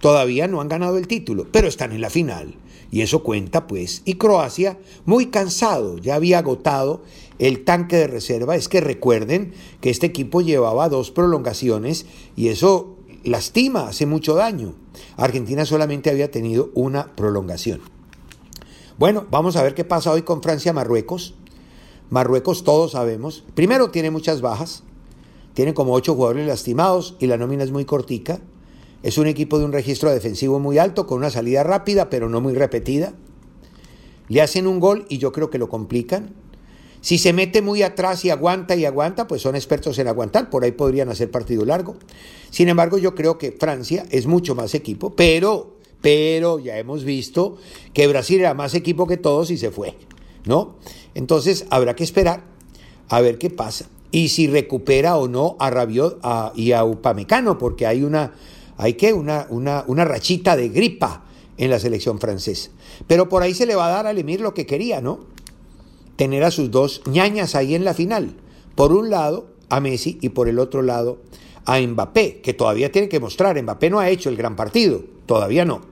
Todavía 0.00 0.48
no 0.48 0.60
han 0.60 0.68
ganado 0.68 0.98
el 0.98 1.08
título, 1.08 1.46
pero 1.50 1.66
están 1.66 1.92
en 1.92 2.00
la 2.00 2.10
final. 2.10 2.56
Y 2.94 3.02
eso 3.02 3.24
cuenta, 3.24 3.66
pues. 3.66 4.02
Y 4.04 4.14
Croacia, 4.14 4.78
muy 5.04 5.26
cansado, 5.26 5.98
ya 5.98 6.14
había 6.14 6.38
agotado 6.38 7.02
el 7.40 7.64
tanque 7.64 7.96
de 7.96 8.06
reserva. 8.06 8.54
Es 8.54 8.68
que 8.68 8.80
recuerden 8.80 9.52
que 9.80 9.90
este 9.90 10.06
equipo 10.06 10.42
llevaba 10.42 10.88
dos 10.88 11.10
prolongaciones 11.10 12.06
y 12.36 12.50
eso 12.50 12.94
lastima, 13.24 13.88
hace 13.88 14.06
mucho 14.06 14.36
daño. 14.36 14.76
Argentina 15.16 15.66
solamente 15.66 16.08
había 16.08 16.30
tenido 16.30 16.70
una 16.74 17.16
prolongación. 17.16 17.80
Bueno, 18.96 19.26
vamos 19.28 19.56
a 19.56 19.64
ver 19.64 19.74
qué 19.74 19.84
pasa 19.84 20.12
hoy 20.12 20.22
con 20.22 20.40
Francia-Marruecos. 20.40 21.34
Marruecos, 22.10 22.62
todos 22.62 22.92
sabemos, 22.92 23.42
primero 23.56 23.90
tiene 23.90 24.12
muchas 24.12 24.40
bajas, 24.40 24.84
tiene 25.54 25.74
como 25.74 25.94
ocho 25.94 26.14
jugadores 26.14 26.46
lastimados 26.46 27.16
y 27.18 27.26
la 27.26 27.38
nómina 27.38 27.64
es 27.64 27.72
muy 27.72 27.86
cortica. 27.86 28.38
Es 29.04 29.18
un 29.18 29.26
equipo 29.26 29.58
de 29.58 29.66
un 29.66 29.72
registro 29.72 30.10
defensivo 30.10 30.58
muy 30.58 30.78
alto, 30.78 31.06
con 31.06 31.18
una 31.18 31.28
salida 31.28 31.62
rápida, 31.62 32.08
pero 32.08 32.30
no 32.30 32.40
muy 32.40 32.54
repetida. 32.54 33.12
Le 34.28 34.40
hacen 34.40 34.66
un 34.66 34.80
gol 34.80 35.04
y 35.10 35.18
yo 35.18 35.30
creo 35.30 35.50
que 35.50 35.58
lo 35.58 35.68
complican. 35.68 36.30
Si 37.02 37.18
se 37.18 37.34
mete 37.34 37.60
muy 37.60 37.82
atrás 37.82 38.24
y 38.24 38.30
aguanta 38.30 38.76
y 38.76 38.86
aguanta, 38.86 39.26
pues 39.26 39.42
son 39.42 39.56
expertos 39.56 39.98
en 39.98 40.08
aguantar, 40.08 40.48
por 40.48 40.64
ahí 40.64 40.72
podrían 40.72 41.10
hacer 41.10 41.30
partido 41.30 41.66
largo. 41.66 41.96
Sin 42.48 42.70
embargo, 42.70 42.96
yo 42.96 43.14
creo 43.14 43.36
que 43.36 43.52
Francia 43.52 44.06
es 44.10 44.26
mucho 44.26 44.54
más 44.54 44.74
equipo, 44.74 45.14
pero, 45.14 45.76
pero 46.00 46.58
ya 46.58 46.78
hemos 46.78 47.04
visto 47.04 47.58
que 47.92 48.06
Brasil 48.06 48.40
era 48.40 48.54
más 48.54 48.74
equipo 48.74 49.06
que 49.06 49.18
todos 49.18 49.50
y 49.50 49.58
se 49.58 49.70
fue, 49.70 49.96
¿no? 50.46 50.76
Entonces 51.14 51.66
habrá 51.68 51.94
que 51.94 52.04
esperar 52.04 52.44
a 53.10 53.20
ver 53.20 53.36
qué 53.36 53.50
pasa 53.50 53.90
y 54.10 54.28
si 54.28 54.46
recupera 54.46 55.16
o 55.18 55.28
no 55.28 55.56
a 55.58 55.68
Rabiot 55.68 56.20
y 56.54 56.70
a 56.72 56.84
Upamecano, 56.84 57.58
porque 57.58 57.84
hay 57.84 58.02
una 58.02 58.32
hay 58.76 58.94
que 58.94 59.12
una, 59.12 59.46
una, 59.50 59.84
una 59.86 60.04
rachita 60.04 60.56
de 60.56 60.68
gripa 60.68 61.24
en 61.56 61.70
la 61.70 61.78
selección 61.78 62.18
francesa. 62.18 62.70
Pero 63.06 63.28
por 63.28 63.42
ahí 63.42 63.54
se 63.54 63.66
le 63.66 63.76
va 63.76 63.86
a 63.86 63.90
dar 63.90 64.06
al 64.06 64.18
Emir 64.18 64.40
lo 64.40 64.54
que 64.54 64.66
quería, 64.66 65.00
¿no? 65.00 65.20
Tener 66.16 66.44
a 66.44 66.50
sus 66.50 66.70
dos 66.70 67.02
ñañas 67.06 67.54
ahí 67.54 67.74
en 67.74 67.84
la 67.84 67.94
final. 67.94 68.36
Por 68.74 68.92
un 68.92 69.10
lado, 69.10 69.46
a 69.68 69.80
Messi 69.80 70.18
y 70.20 70.30
por 70.30 70.48
el 70.48 70.58
otro 70.58 70.82
lado, 70.82 71.18
a 71.64 71.80
Mbappé, 71.80 72.40
que 72.40 72.54
todavía 72.54 72.92
tiene 72.92 73.08
que 73.08 73.20
mostrar. 73.20 73.60
Mbappé 73.60 73.90
no 73.90 74.00
ha 74.00 74.10
hecho 74.10 74.28
el 74.28 74.36
gran 74.36 74.56
partido, 74.56 75.04
todavía 75.26 75.64
no. 75.64 75.82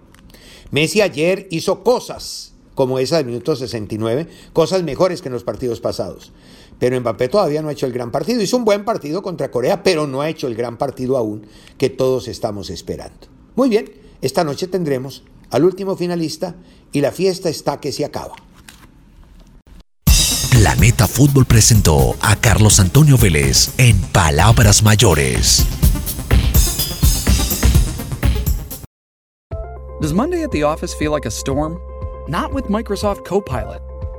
Messi 0.71 1.01
ayer 1.01 1.49
hizo 1.51 1.83
cosas 1.83 2.53
como 2.75 2.99
esa 2.99 3.19
del 3.19 3.27
minuto 3.27 3.55
69, 3.55 4.29
cosas 4.53 4.83
mejores 4.83 5.21
que 5.21 5.29
en 5.29 5.35
los 5.35 5.45
partidos 5.45 5.81
pasados. 5.81 6.33
Pero 6.83 7.01
Mbappé 7.01 7.29
todavía 7.29 7.63
no 7.63 7.69
ha 7.69 7.73
hecho 7.73 7.87
el 7.87 7.93
gran 7.93 8.11
partido. 8.11 8.43
Hizo 8.43 8.57
un 8.57 8.65
buen 8.65 8.85
partido 8.85 9.23
contra 9.23 9.53
Corea, 9.53 9.85
pero 9.85 10.09
no 10.09 10.21
ha 10.21 10.29
hecho 10.29 10.49
el 10.49 10.57
gran 10.57 10.79
partido 10.79 11.17
aún 11.17 11.47
que 11.79 11.91
todos 11.91 12.27
estamos 12.27 12.71
esperando. 12.71 13.29
Muy 13.55 13.69
bien, 13.69 13.89
esta 14.21 14.43
noche 14.43 14.67
tendremos 14.67 15.23
al 15.51 15.65
último 15.65 15.95
finalista 15.95 16.57
y 16.91 17.01
la 17.01 17.13
fiesta 17.13 17.49
está 17.49 17.79
que 17.79 17.93
se 17.93 18.05
acaba. 18.05 18.35
Planeta 20.51 21.07
Fútbol 21.07 21.45
presentó 21.45 22.17
a 22.21 22.35
Carlos 22.35 22.81
Antonio 22.81 23.17
Vélez 23.17 23.69
en 23.79 23.97
Palabras 24.01 24.83
Mayores. 24.83 25.65
Does 30.01 30.13
Monday 30.13 30.43
at 30.43 30.51
the 30.51 30.65
office 30.65 30.93
feel 30.95 31.13
like 31.13 31.29
a 31.29 31.31
storm? 31.31 31.79
Not 32.27 32.53
with 32.53 32.65
Microsoft 32.65 33.25
Copilot. 33.25 33.92